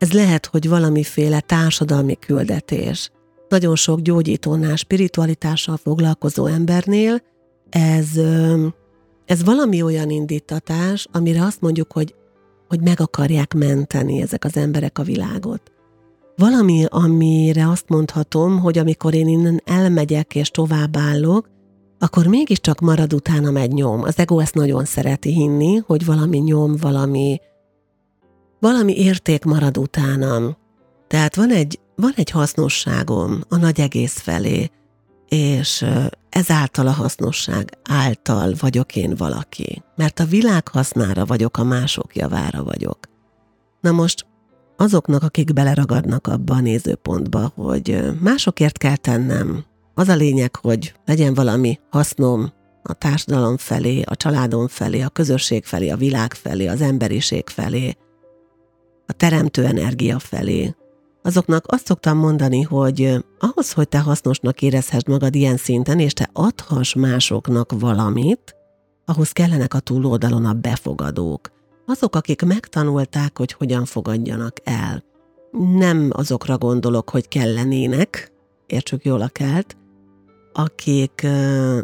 Ez 0.05 0.13
lehet, 0.13 0.47
hogy 0.47 0.69
valamiféle 0.69 1.41
társadalmi 1.41 2.15
küldetés. 2.19 3.11
Nagyon 3.49 3.77
sok 3.77 4.01
gyógyítónál, 4.01 4.77
spiritualitással 4.77 5.77
foglalkozó 5.77 6.47
embernél 6.47 7.23
ez, 7.71 8.09
ez 9.25 9.45
valami 9.45 9.83
olyan 9.83 10.11
indítatás, 10.11 11.07
amire 11.13 11.45
azt 11.45 11.61
mondjuk, 11.61 11.93
hogy, 11.93 12.15
hogy 12.69 12.81
meg 12.81 13.01
akarják 13.01 13.55
menteni 13.55 14.21
ezek 14.21 14.45
az 14.45 14.57
emberek 14.57 14.99
a 14.99 15.03
világot. 15.03 15.73
Valami, 16.37 16.85
amire 16.89 17.69
azt 17.69 17.89
mondhatom, 17.89 18.59
hogy 18.59 18.79
amikor 18.79 19.15
én 19.15 19.29
innen 19.29 19.63
elmegyek 19.65 20.35
és 20.35 20.49
továbbállok, 20.51 21.49
akkor 21.99 22.27
mégiscsak 22.27 22.81
marad 22.81 23.13
utána 23.13 23.61
egy 23.61 23.73
nyom. 23.73 24.03
Az 24.03 24.19
ego 24.19 24.39
ezt 24.39 24.55
nagyon 24.55 24.85
szereti 24.85 25.33
hinni, 25.33 25.77
hogy 25.87 26.05
valami 26.05 26.39
nyom, 26.39 26.77
valami, 26.77 27.41
valami 28.65 28.97
érték 28.99 29.45
marad 29.45 29.79
utánam. 29.79 30.57
Tehát 31.07 31.37
van 31.37 31.51
egy, 31.51 31.81
van 31.97 32.13
egy 32.17 32.31
hasznosságom 32.31 33.41
a 33.49 33.57
nagy 33.57 33.81
egész 33.81 34.19
felé, 34.19 34.71
és 35.29 35.85
ezáltal 36.29 36.87
a 36.87 36.91
hasznosság 36.91 37.79
által 37.89 38.55
vagyok 38.61 38.97
én 38.97 39.15
valaki. 39.17 39.83
Mert 39.97 40.21
a 40.21 40.25
világ 40.25 40.69
hasznára 40.69 41.25
vagyok, 41.25 41.57
a 41.57 41.65
mások 41.65 42.17
javára 42.17 42.63
vagyok. 42.63 42.99
Na 43.81 43.91
most 43.91 44.27
azoknak, 44.77 45.23
akik 45.23 45.53
beleragadnak 45.53 46.27
abba 46.27 46.55
a 46.55 46.61
nézőpontba, 46.61 47.53
hogy 47.55 48.03
másokért 48.21 48.79
kell 48.79 48.97
tennem, 48.97 49.65
az 49.95 50.09
a 50.09 50.15
lényeg, 50.15 50.57
hogy 50.57 50.95
legyen 51.05 51.35
valami 51.35 51.79
hasznom 51.91 52.53
a 52.83 52.93
társadalom 52.93 53.57
felé, 53.57 54.03
a 54.03 54.17
családom 54.17 54.69
felé, 54.69 55.01
a 55.01 55.09
közösség 55.09 55.65
felé, 55.65 55.89
a 55.89 55.97
világ 55.97 56.35
felé, 56.35 56.67
az 56.67 56.81
emberiség 56.81 57.49
felé, 57.49 57.97
a 59.07 59.13
teremtő 59.13 59.65
energia 59.65 60.19
felé. 60.19 60.75
Azoknak 61.23 61.65
azt 61.67 61.87
szoktam 61.87 62.19
mondani, 62.19 62.63
hogy 62.63 63.25
ahhoz, 63.39 63.73
hogy 63.73 63.89
te 63.89 64.01
hasznosnak 64.01 64.63
érezhessd 64.63 65.09
magad 65.09 65.35
ilyen 65.35 65.57
szinten, 65.57 65.99
és 65.99 66.13
te 66.13 66.31
adhass 66.33 66.95
másoknak 66.95 67.73
valamit, 67.79 68.57
ahhoz 69.05 69.31
kellenek 69.31 69.75
a 69.75 69.81
túloldalon 69.81 70.45
a 70.45 70.53
befogadók. 70.53 71.53
Azok, 71.87 72.17
akik 72.17 72.43
megtanulták, 72.43 73.39
hogy 73.39 73.53
hogyan 73.53 73.85
fogadjanak 73.85 74.57
el. 74.65 75.05
Nem 75.77 76.11
azokra 76.13 76.59
gondolok, 76.59 77.11
hogy 77.11 77.29
kellenének, 77.29 78.33
értsük 78.67 79.05
jól 79.05 79.21
a 79.21 79.29
kelt, 79.29 79.77
akik 80.53 81.23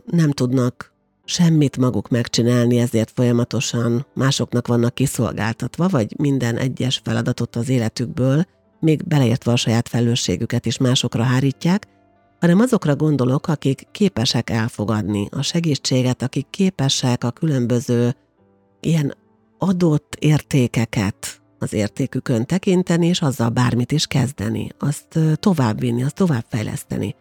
nem 0.06 0.30
tudnak 0.30 0.89
semmit 1.30 1.76
maguk 1.76 2.08
megcsinálni, 2.08 2.78
ezért 2.78 3.10
folyamatosan 3.14 4.06
másoknak 4.14 4.66
vannak 4.66 4.94
kiszolgáltatva, 4.94 5.88
vagy 5.88 6.14
minden 6.18 6.56
egyes 6.56 7.00
feladatot 7.04 7.56
az 7.56 7.68
életükből, 7.68 8.44
még 8.80 9.06
beleértve 9.06 9.52
a 9.52 9.56
saját 9.56 9.88
felelősségüket 9.88 10.66
is 10.66 10.78
másokra 10.78 11.22
hárítják, 11.22 11.86
hanem 12.40 12.60
azokra 12.60 12.96
gondolok, 12.96 13.48
akik 13.48 13.86
képesek 13.90 14.50
elfogadni 14.50 15.28
a 15.30 15.42
segítséget, 15.42 16.22
akik 16.22 16.46
képesek 16.50 17.24
a 17.24 17.30
különböző 17.30 18.14
ilyen 18.80 19.14
adott 19.58 20.16
értékeket 20.18 21.40
az 21.58 21.72
értékükön 21.72 22.46
tekinteni, 22.46 23.06
és 23.06 23.22
azzal 23.22 23.48
bármit 23.48 23.92
is 23.92 24.06
kezdeni, 24.06 24.68
azt 24.78 25.18
továbbvinni, 25.34 26.02
azt 26.02 26.14
továbbfejleszteni. 26.14 27.14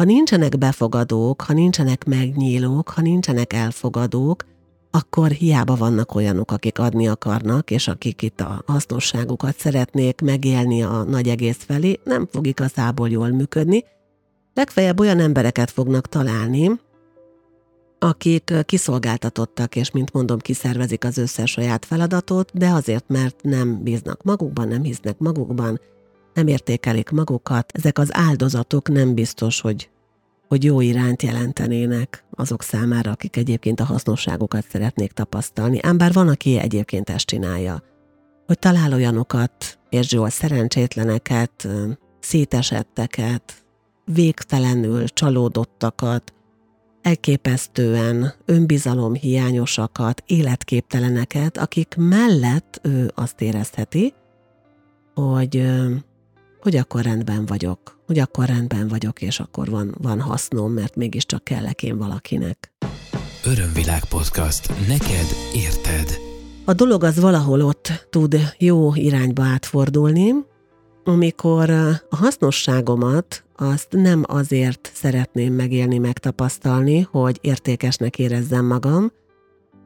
Ha 0.00 0.06
nincsenek 0.06 0.58
befogadók, 0.58 1.42
ha 1.42 1.52
nincsenek 1.52 2.04
megnyílók, 2.04 2.88
ha 2.88 3.00
nincsenek 3.00 3.52
elfogadók, 3.52 4.44
akkor 4.90 5.30
hiába 5.30 5.76
vannak 5.76 6.14
olyanok, 6.14 6.50
akik 6.50 6.78
adni 6.78 7.08
akarnak, 7.08 7.70
és 7.70 7.88
akik 7.88 8.22
itt 8.22 8.40
a 8.40 8.62
hasznosságukat 8.66 9.58
szeretnék 9.58 10.20
megélni 10.20 10.82
a 10.82 11.02
nagy 11.02 11.28
egész 11.28 11.64
felé, 11.66 12.00
nem 12.04 12.28
fog 12.32 12.46
igazából 12.46 13.08
jól 13.08 13.28
működni. 13.28 13.84
Legfeljebb 14.54 15.00
olyan 15.00 15.18
embereket 15.18 15.70
fognak 15.70 16.08
találni, 16.08 16.80
akik 17.98 18.52
kiszolgáltatottak, 18.64 19.76
és 19.76 19.90
mint 19.90 20.12
mondom, 20.12 20.38
kiszervezik 20.38 21.04
az 21.04 21.18
összes 21.18 21.50
saját 21.50 21.84
feladatot, 21.84 22.50
de 22.58 22.68
azért, 22.68 23.08
mert 23.08 23.42
nem 23.42 23.82
bíznak 23.82 24.22
magukban, 24.22 24.68
nem 24.68 24.82
hisznek 24.82 25.18
magukban, 25.18 25.80
nem 26.34 26.46
értékelik 26.46 27.10
magukat, 27.10 27.72
ezek 27.74 27.98
az 27.98 28.08
áldozatok 28.12 28.88
nem 28.88 29.14
biztos, 29.14 29.60
hogy, 29.60 29.90
hogy 30.48 30.64
jó 30.64 30.80
irányt 30.80 31.22
jelentenének 31.22 32.24
azok 32.30 32.62
számára, 32.62 33.10
akik 33.10 33.36
egyébként 33.36 33.80
a 33.80 33.84
hasznosságokat 33.84 34.64
szeretnék 34.68 35.12
tapasztalni. 35.12 35.78
Ám 35.82 35.98
bár 35.98 36.12
van, 36.12 36.28
aki 36.28 36.58
egyébként 36.58 37.10
ezt 37.10 37.26
csinálja, 37.26 37.82
hogy 38.46 38.58
talál 38.58 38.92
olyanokat, 38.92 39.78
és 39.88 40.12
jól 40.12 40.28
szerencsétleneket, 40.28 41.68
szétesetteket, 42.20 43.54
végtelenül 44.04 45.08
csalódottakat, 45.08 46.34
elképesztően 47.02 48.32
önbizalom 48.44 49.14
hiányosakat, 49.14 50.22
életképteleneket, 50.26 51.58
akik 51.58 51.94
mellett 51.98 52.80
ő 52.82 53.10
azt 53.14 53.40
érezheti, 53.40 54.14
hogy 55.14 55.70
hogy 56.62 56.76
akkor 56.76 57.02
rendben 57.02 57.46
vagyok, 57.46 57.98
hogy 58.06 58.18
akkor 58.18 58.46
rendben 58.46 58.88
vagyok, 58.88 59.22
és 59.22 59.40
akkor 59.40 59.68
van, 59.68 59.94
van 59.98 60.20
hasznom, 60.20 60.72
mert 60.72 60.96
mégiscsak 60.96 61.44
kellek 61.44 61.82
én 61.82 61.98
valakinek. 61.98 62.72
Örömvilág 63.44 64.04
podcast. 64.04 64.88
Neked 64.88 65.26
érted. 65.54 66.18
A 66.64 66.72
dolog 66.72 67.04
az 67.04 67.20
valahol 67.20 67.62
ott 67.62 68.06
tud 68.10 68.36
jó 68.58 68.94
irányba 68.94 69.42
átfordulni, 69.42 70.34
amikor 71.04 71.70
a 71.70 72.00
hasznosságomat 72.10 73.44
azt 73.56 73.88
nem 73.90 74.24
azért 74.26 74.90
szeretném 74.94 75.54
megélni, 75.54 75.98
megtapasztalni, 75.98 77.00
hogy 77.10 77.38
értékesnek 77.40 78.18
érezzem 78.18 78.64
magam, 78.66 79.12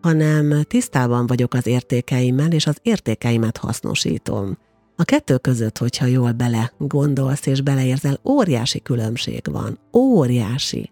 hanem 0.02 0.62
tisztában 0.62 1.26
vagyok 1.26 1.54
az 1.54 1.66
értékeimmel, 1.66 2.52
és 2.52 2.66
az 2.66 2.78
értékeimet 2.82 3.56
hasznosítom. 3.56 4.58
A 4.96 5.04
kettő 5.04 5.36
között, 5.38 5.78
hogyha 5.78 6.06
jól 6.06 6.32
bele 6.32 6.72
gondolsz 6.78 7.46
és 7.46 7.60
beleérzel, 7.60 8.18
óriási 8.24 8.80
különbség 8.80 9.42
van. 9.50 9.78
Óriási. 9.92 10.90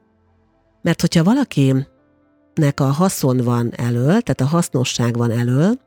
Mert 0.82 1.00
hogyha 1.00 1.24
valakinek 1.24 2.80
a 2.80 2.84
haszon 2.84 3.36
van 3.36 3.72
elől, 3.76 4.20
tehát 4.20 4.40
a 4.40 4.46
hasznosság 4.46 5.16
van 5.16 5.30
elől, 5.30 5.80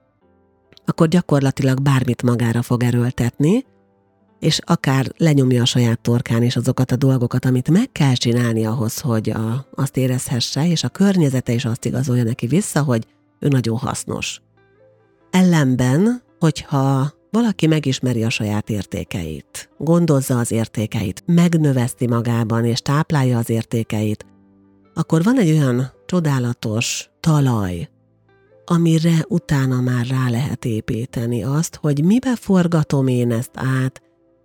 akkor 0.85 1.07
gyakorlatilag 1.07 1.81
bármit 1.81 2.23
magára 2.23 2.61
fog 2.61 2.83
erőltetni, 2.83 3.65
és 4.39 4.59
akár 4.63 5.11
lenyomja 5.17 5.61
a 5.61 5.65
saját 5.65 5.99
torkán 5.99 6.43
is 6.43 6.55
azokat 6.55 6.91
a 6.91 6.95
dolgokat, 6.95 7.45
amit 7.45 7.69
meg 7.69 7.91
kell 7.91 8.13
csinálni 8.13 8.65
ahhoz, 8.65 8.99
hogy 8.99 9.29
a, 9.29 9.67
azt 9.75 9.97
érezhesse, 9.97 10.67
és 10.67 10.83
a 10.83 10.89
környezete 10.89 11.53
is 11.53 11.65
azt 11.65 11.85
igazolja 11.85 12.23
neki 12.23 12.47
vissza, 12.47 12.83
hogy 12.83 13.07
ő 13.39 13.47
nagyon 13.47 13.77
hasznos. 13.77 14.41
Ellenben, 15.31 16.21
hogyha 16.39 17.13
valaki 17.35 17.67
megismeri 17.67 18.23
a 18.23 18.29
saját 18.29 18.69
értékeit, 18.69 19.69
gondozza 19.77 20.39
az 20.39 20.51
értékeit, 20.51 21.23
megnöveszti 21.25 22.07
magában 22.07 22.65
és 22.65 22.79
táplálja 22.79 23.37
az 23.37 23.49
értékeit, 23.49 24.25
akkor 24.93 25.23
van 25.23 25.39
egy 25.39 25.51
olyan 25.51 25.91
csodálatos 26.05 27.09
talaj, 27.19 27.89
amire 28.65 29.25
utána 29.27 29.81
már 29.81 30.05
rá 30.05 30.29
lehet 30.29 30.65
építeni 30.65 31.43
azt, 31.43 31.75
hogy 31.75 32.03
mibe 32.03 32.35
forgatom 32.35 33.07
én 33.07 33.31
ezt 33.31 33.51
át, 33.53 34.01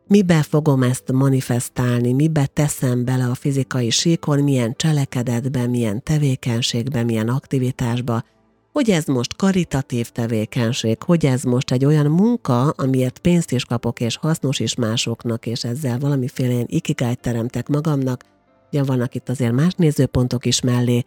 mibe 0.07 0.43
fogom 0.43 0.83
ezt 0.83 1.13
manifestálni, 1.13 2.13
mibe 2.13 2.47
teszem 2.47 3.05
bele 3.05 3.25
a 3.25 3.35
fizikai 3.35 3.91
síkon, 3.91 4.43
milyen 4.43 4.75
cselekedetbe, 4.77 5.67
milyen 5.67 6.03
tevékenységbe, 6.03 7.03
milyen 7.03 7.29
aktivitásba, 7.29 8.25
hogy 8.73 8.91
ez 8.91 9.05
most 9.05 9.37
karitatív 9.37 10.09
tevékenység, 10.09 11.03
hogy 11.03 11.27
ez 11.27 11.43
most 11.43 11.71
egy 11.71 11.85
olyan 11.85 12.07
munka, 12.07 12.69
amiért 12.69 13.19
pénzt 13.19 13.53
is 13.53 13.65
kapok, 13.65 14.01
és 14.01 14.17
hasznos 14.17 14.61
is 14.61 14.75
másoknak, 14.75 15.47
és 15.47 15.65
ezzel 15.65 15.99
valamiféle 15.99 16.53
ilyen 16.53 16.67
ikigájt 16.69 17.21
teremtek 17.21 17.69
magamnak, 17.69 18.25
ugye 18.73 18.83
vannak 18.83 19.15
itt 19.15 19.29
azért 19.29 19.53
más 19.53 19.73
nézőpontok 19.77 20.45
is 20.47 20.61
mellé, 20.61 21.05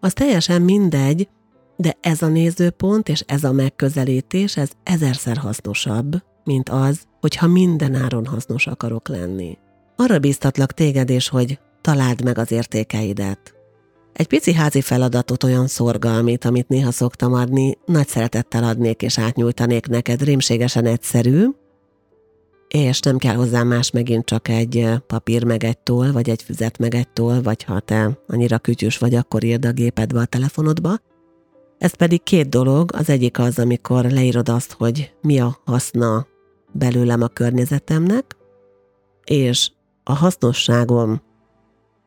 az 0.00 0.12
teljesen 0.12 0.62
mindegy, 0.62 1.28
de 1.76 1.96
ez 2.00 2.22
a 2.22 2.28
nézőpont 2.28 3.08
és 3.08 3.24
ez 3.26 3.44
a 3.44 3.52
megközelítés, 3.52 4.56
ez 4.56 4.70
ezerszer 4.82 5.36
hasznosabb, 5.36 6.22
mint 6.44 6.68
az, 6.68 7.02
hogyha 7.20 7.46
minden 7.46 7.94
áron 7.94 8.26
hasznos 8.26 8.66
akarok 8.66 9.08
lenni. 9.08 9.58
Arra 9.96 10.18
bíztatlak 10.18 10.72
téged 10.72 11.10
is, 11.10 11.28
hogy 11.28 11.58
találd 11.80 12.24
meg 12.24 12.38
az 12.38 12.52
értékeidet. 12.52 13.54
Egy 14.14 14.26
pici 14.26 14.52
házi 14.52 14.80
feladatot 14.80 15.42
olyan 15.44 15.66
szorgalmit, 15.66 16.44
amit 16.44 16.68
néha 16.68 16.90
szoktam 16.90 17.32
adni, 17.32 17.78
nagy 17.84 18.08
szeretettel 18.08 18.64
adnék 18.64 19.02
és 19.02 19.18
átnyújtanék 19.18 19.86
neked, 19.86 20.22
rémségesen 20.22 20.86
egyszerű, 20.86 21.46
és 22.68 23.00
nem 23.00 23.18
kell 23.18 23.34
hozzá 23.34 23.62
más 23.62 23.90
megint 23.90 24.24
csak 24.24 24.48
egy 24.48 24.88
papír 25.06 25.44
meg 25.44 25.64
egy 25.64 25.78
toll, 25.78 26.12
vagy 26.12 26.30
egy 26.30 26.42
füzet 26.42 26.78
meg 26.78 26.94
egy 26.94 27.08
toll, 27.08 27.42
vagy 27.42 27.62
ha 27.62 27.80
te 27.80 28.18
annyira 28.26 28.58
kütyűs 28.58 28.98
vagy, 28.98 29.14
akkor 29.14 29.44
írd 29.44 29.64
a 29.64 29.72
gépedbe 29.72 30.20
a 30.20 30.24
telefonodba. 30.24 30.98
Ez 31.78 31.94
pedig 31.94 32.22
két 32.22 32.48
dolog, 32.48 32.90
az 32.94 33.08
egyik 33.08 33.38
az, 33.38 33.58
amikor 33.58 34.04
leírod 34.04 34.48
azt, 34.48 34.72
hogy 34.72 35.14
mi 35.22 35.40
a 35.40 35.60
haszna 35.64 36.26
belőlem 36.72 37.22
a 37.22 37.28
környezetemnek, 37.28 38.36
és 39.24 39.70
a 40.04 40.12
hasznosságom 40.12 41.22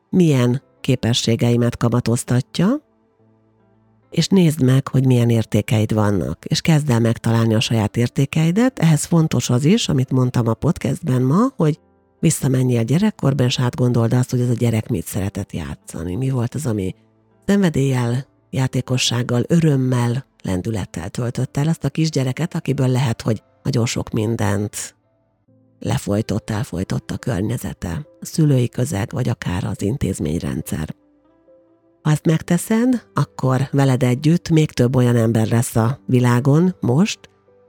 milyen 0.10 0.62
képességeimet 0.88 1.78
kamatoztatja, 1.78 2.68
és 4.10 4.28
nézd 4.28 4.62
meg, 4.64 4.88
hogy 4.88 5.06
milyen 5.06 5.30
értékeid 5.30 5.94
vannak, 5.94 6.46
és 6.46 6.62
kezd 6.62 6.90
el 6.90 7.00
megtalálni 7.00 7.54
a 7.54 7.60
saját 7.60 7.98
értékeidet. 7.98 8.80
Ehhez 8.80 9.06
fontos 9.06 9.50
az 9.50 9.66
is, 9.66 9.90
amit 9.90 10.12
mondtam 10.12 10.48
a 10.48 10.54
podcastben 10.54 11.22
ma, 11.22 11.54
hogy 11.56 11.80
visszamenjél 12.20 12.84
gyerekkorban, 12.84 13.46
és 13.46 13.60
átgondold 13.60 14.14
azt, 14.14 14.30
hogy 14.30 14.40
ez 14.40 14.50
a 14.50 14.54
gyerek 14.54 14.90
mit 14.90 15.06
szeretett 15.06 15.52
játszani. 15.52 16.16
Mi 16.16 16.30
volt 16.30 16.56
az, 16.56 16.66
ami 16.66 16.96
szenvedéllyel, 17.46 18.28
játékossággal, 18.50 19.44
örömmel, 19.48 20.26
lendülettel 20.44 21.10
töltött 21.10 21.58
el 21.58 21.68
azt 21.68 21.84
a 21.84 21.90
kisgyereket, 21.90 22.56
akiből 22.56 22.88
lehet, 22.88 23.22
hogy 23.22 23.44
nagyon 23.64 23.86
sok 23.86 24.10
mindent 24.10 24.96
lefolytott, 25.80 26.50
elfolytott 26.50 27.12
a 27.12 27.18
környezete, 27.18 28.08
a 28.20 28.26
szülői 28.26 28.70
közeg, 28.70 29.12
vagy 29.12 29.30
akár 29.30 29.64
az 29.64 29.82
intézményrendszer. 29.82 30.96
Ha 32.02 32.12
ezt 32.12 32.26
megteszed, 32.26 33.08
akkor 33.14 33.68
veled 33.72 34.04
együtt 34.04 34.50
még 34.50 34.72
több 34.72 34.96
olyan 34.96 35.16
ember 35.16 35.48
lesz 35.48 35.76
a 35.76 36.00
világon 36.06 36.76
most, 36.80 37.20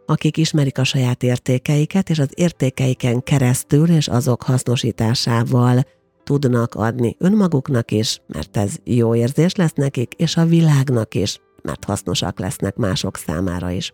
akik 0.07 0.37
ismerik 0.37 0.79
a 0.79 0.85
saját 0.85 1.23
értékeiket, 1.23 2.11
és 2.11 2.19
az 2.19 2.29
értékeiken 2.35 3.23
keresztül 3.23 3.89
és 3.89 4.09
azok 4.09 4.43
hasznosításával 4.43 5.85
tudnak 6.25 6.75
adni 6.75 7.17
önmaguknak 7.19 7.91
is, 7.91 8.21
mert 8.27 8.57
ez 8.57 8.77
jó 8.85 9.15
érzés 9.15 9.55
lesz 9.55 9.73
nekik, 9.73 10.13
és 10.15 10.37
a 10.37 10.45
világnak 10.45 11.15
is, 11.15 11.41
mert 11.63 11.85
hasznosak 11.85 12.39
lesznek 12.39 12.77
mások 12.77 13.17
számára 13.17 13.71
is. 13.71 13.93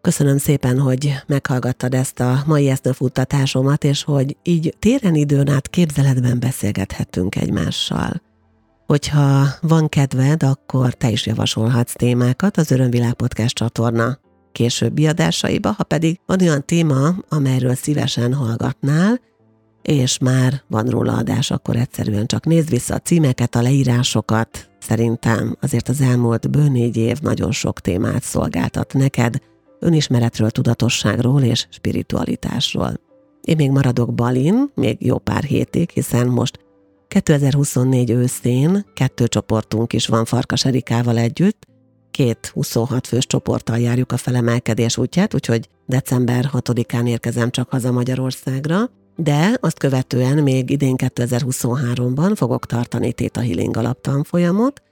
Köszönöm 0.00 0.38
szépen, 0.38 0.78
hogy 0.78 1.14
meghallgattad 1.26 1.94
ezt 1.94 2.20
a 2.20 2.42
mai 2.46 2.68
esztőfuttatásomat, 2.68 3.84
és 3.84 4.04
hogy 4.04 4.36
így 4.42 4.74
téren 4.78 5.14
időn 5.14 5.48
át 5.48 5.68
képzeletben 5.68 6.40
beszélgethetünk 6.40 7.36
egymással. 7.36 8.22
Hogyha 8.86 9.46
van 9.60 9.88
kedved, 9.88 10.42
akkor 10.42 10.94
te 10.94 11.10
is 11.10 11.26
javasolhatsz 11.26 11.92
témákat 11.92 12.56
az 12.56 12.70
Örömvilág 12.70 13.12
Podcast 13.12 13.54
csatorna 13.54 14.18
későbbi 14.52 15.06
adásaiba, 15.06 15.70
ha 15.70 15.84
pedig 15.84 16.20
van 16.26 16.40
olyan 16.40 16.66
téma, 16.66 17.14
amelyről 17.28 17.74
szívesen 17.74 18.34
hallgatnál, 18.34 19.20
és 19.82 20.18
már 20.18 20.62
van 20.68 20.86
róla 20.86 21.12
adás, 21.12 21.50
akkor 21.50 21.76
egyszerűen 21.76 22.26
csak 22.26 22.46
nézd 22.46 22.70
vissza 22.70 22.94
a 22.94 22.98
címeket, 22.98 23.54
a 23.54 23.62
leírásokat. 23.62 24.70
Szerintem 24.78 25.56
azért 25.60 25.88
az 25.88 26.00
elmúlt 26.00 26.50
bő 26.50 26.68
négy 26.68 26.96
év 26.96 27.20
nagyon 27.20 27.52
sok 27.52 27.80
témát 27.80 28.22
szolgáltat 28.22 28.92
neked, 28.92 29.38
önismeretről, 29.80 30.50
tudatosságról 30.50 31.42
és 31.42 31.66
spiritualitásról. 31.70 32.92
Én 33.40 33.56
még 33.56 33.70
maradok 33.70 34.14
Balin, 34.14 34.70
még 34.74 35.06
jó 35.06 35.18
pár 35.18 35.42
hétig, 35.42 35.90
hiszen 35.90 36.26
most 36.26 36.58
2024 37.08 38.10
őszén 38.10 38.86
kettő 38.94 39.26
csoportunk 39.26 39.92
is 39.92 40.06
van 40.06 40.24
Farkas 40.24 40.64
Erikával 40.64 41.18
együtt, 41.18 41.66
két 42.10 42.50
26 42.54 43.06
fős 43.06 43.26
csoporttal 43.26 43.78
járjuk 43.78 44.12
a 44.12 44.16
felemelkedés 44.16 44.96
útját, 44.96 45.34
úgyhogy 45.34 45.68
december 45.86 46.50
6-án 46.52 47.08
érkezem 47.08 47.50
csak 47.50 47.70
haza 47.70 47.92
Magyarországra, 47.92 48.90
de 49.16 49.56
azt 49.60 49.78
követően 49.78 50.42
még 50.42 50.70
idén 50.70 50.94
2023-ban 50.96 52.32
fogok 52.34 52.66
tartani 52.66 53.12
Theta 53.12 53.40
Healing 53.40 53.76
alaptanfolyamot, 53.76 54.82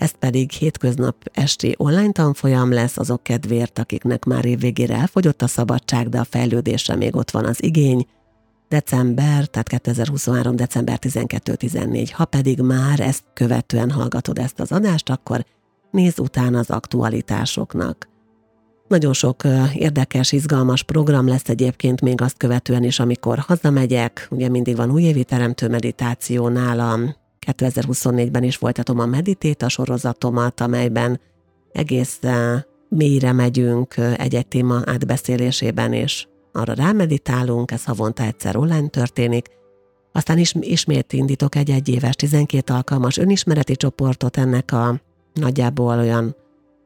ezt 0.00 0.16
pedig 0.16 0.50
hétköznap 0.50 1.16
esti 1.32 1.74
online 1.78 2.12
tanfolyam 2.12 2.72
lesz 2.72 2.98
azok 2.98 3.22
kedvéért, 3.22 3.78
akiknek 3.78 4.24
már 4.24 4.44
évvégére 4.44 4.94
elfogyott 4.94 5.42
a 5.42 5.46
szabadság, 5.46 6.08
de 6.08 6.18
a 6.18 6.24
fejlődésre 6.24 6.96
még 6.96 7.16
ott 7.16 7.30
van 7.30 7.44
az 7.44 7.62
igény, 7.62 8.06
december, 8.68 9.46
tehát 9.46 9.68
2023. 9.68 10.56
december 10.56 10.98
12-14. 11.00 12.08
Ha 12.12 12.24
pedig 12.24 12.60
már 12.60 13.00
ezt 13.00 13.24
követően 13.34 13.90
hallgatod 13.90 14.38
ezt 14.38 14.60
az 14.60 14.72
adást, 14.72 15.10
akkor 15.10 15.44
nézz 15.90 16.18
utána 16.18 16.58
az 16.58 16.70
aktualitásoknak. 16.70 18.08
Nagyon 18.88 19.12
sok 19.12 19.42
érdekes, 19.74 20.32
izgalmas 20.32 20.82
program 20.82 21.28
lesz 21.28 21.48
egyébként 21.48 22.00
még 22.00 22.20
azt 22.20 22.36
követően 22.36 22.84
is, 22.84 22.98
amikor 22.98 23.38
hazamegyek. 23.38 24.26
Ugye 24.30 24.48
mindig 24.48 24.76
van 24.76 24.90
újévi 24.90 25.24
teremtő 25.24 25.68
meditáció 25.68 26.48
nálam. 26.48 27.14
2024-ben 27.46 28.42
is 28.42 28.56
folytatom 28.56 28.98
a 28.98 29.06
meditéta 29.06 29.68
sorozatomat, 29.68 30.60
amelyben 30.60 31.20
egész 31.72 32.20
mélyre 32.88 33.32
megyünk 33.32 33.94
egy-egy 33.96 34.46
téma 34.46 34.80
átbeszélésében, 34.84 35.92
és 35.92 36.26
arra 36.52 36.72
rámeditálunk, 36.72 37.70
ez 37.70 37.84
havonta 37.84 38.22
egyszer 38.22 38.56
online 38.56 38.88
történik, 38.88 39.48
aztán 40.12 40.38
is, 40.38 40.54
ismét 40.60 41.12
indítok 41.12 41.54
egy 41.54 41.70
egyéves, 41.70 42.14
12 42.14 42.74
alkalmas 42.74 43.16
önismereti 43.16 43.76
csoportot, 43.76 44.36
ennek 44.36 44.72
a 44.72 45.00
nagyjából 45.34 45.98
olyan 45.98 46.36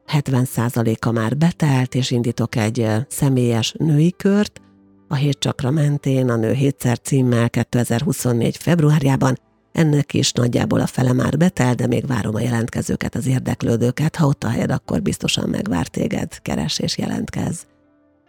70%-a 0.07 1.11
már 1.11 1.37
betelt, 1.37 1.95
és 1.95 2.11
indítok 2.11 2.55
egy 2.55 2.87
személyes 3.07 3.73
női 3.77 4.13
kört, 4.17 4.61
a 5.07 5.15
hét 5.15 5.39
csakra 5.39 5.71
mentén, 5.71 6.29
a 6.29 6.35
nő 6.35 6.53
hétszer 6.53 6.99
címmel 6.99 7.49
2024 7.49 8.57
februárjában, 8.57 9.37
ennek 9.75 10.13
is 10.13 10.31
nagyjából 10.31 10.79
a 10.79 10.87
fele 10.87 11.13
már 11.13 11.37
betelt, 11.37 11.77
de 11.77 11.87
még 11.87 12.07
várom 12.07 12.35
a 12.35 12.39
jelentkezőket, 12.39 13.15
az 13.15 13.27
érdeklődőket. 13.27 14.15
Ha 14.15 14.27
ott 14.27 14.43
a 14.43 14.47
helyed, 14.47 14.71
akkor 14.71 15.01
biztosan 15.01 15.49
megvár 15.49 15.87
téged, 15.87 16.41
keres 16.41 16.79
és 16.79 16.97
jelentkez. 16.97 17.65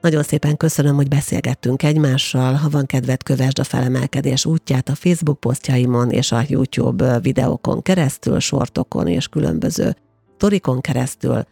Nagyon 0.00 0.22
szépen 0.22 0.56
köszönöm, 0.56 0.94
hogy 0.94 1.08
beszélgettünk 1.08 1.82
egymással. 1.82 2.54
Ha 2.54 2.68
van 2.68 2.86
kedved, 2.86 3.22
kövesd 3.22 3.58
a 3.58 3.64
felemelkedés 3.64 4.44
útját 4.44 4.88
a 4.88 4.94
Facebook 4.94 5.40
posztjaimon 5.40 6.10
és 6.10 6.32
a 6.32 6.44
YouTube 6.48 7.20
videókon 7.20 7.82
keresztül, 7.82 8.40
sortokon 8.40 9.06
és 9.06 9.28
különböző 9.28 9.96
torikon 10.36 10.80
keresztül, 10.80 11.44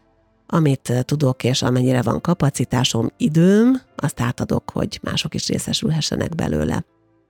amit 0.46 1.04
tudok, 1.04 1.44
és 1.44 1.62
amennyire 1.62 2.02
van 2.02 2.20
kapacitásom, 2.20 3.10
időm, 3.16 3.80
azt 3.96 4.20
átadok, 4.20 4.70
hogy 4.70 5.00
mások 5.02 5.34
is 5.34 5.48
részesülhessenek 5.48 6.34
belőle. 6.34 6.84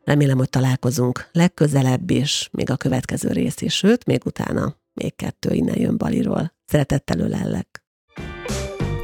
Remélem, 0.04 0.38
hogy 0.38 0.50
találkozunk 0.50 1.28
legközelebb 1.32 2.10
is, 2.10 2.48
még 2.52 2.70
a 2.70 2.76
következő 2.76 3.28
rész 3.28 3.60
is, 3.60 3.74
sőt, 3.74 4.06
még 4.06 4.22
utána 4.24 4.76
még 4.92 5.16
kettő 5.16 5.54
innen 5.54 5.80
jön 5.80 5.96
Baliról. 5.96 6.52
Szeretettel 6.66 7.18
ölellek! 7.18 7.82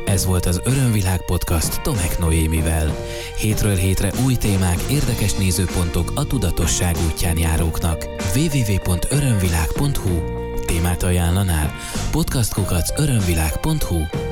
Ez 0.07 0.27
volt 0.27 0.47
az 0.47 0.61
Örömvilág 0.65 1.25
podcast 1.25 1.83
Tomek 1.83 2.19
Noémivel. 2.19 2.95
Hétről 3.37 3.75
hétre 3.75 4.11
új 4.25 4.35
témák, 4.35 4.81
érdekes 4.91 5.35
nézőpontok 5.35 6.13
a 6.15 6.27
tudatosság 6.27 6.97
útján 7.11 7.39
járóknak. 7.39 8.07
www.örömvilág.hu 8.35 10.39
Témát 10.67 11.03
ajánlanál? 11.03 11.71
Podcastkukac 12.11 13.01
örömvilág.hu 13.01 14.30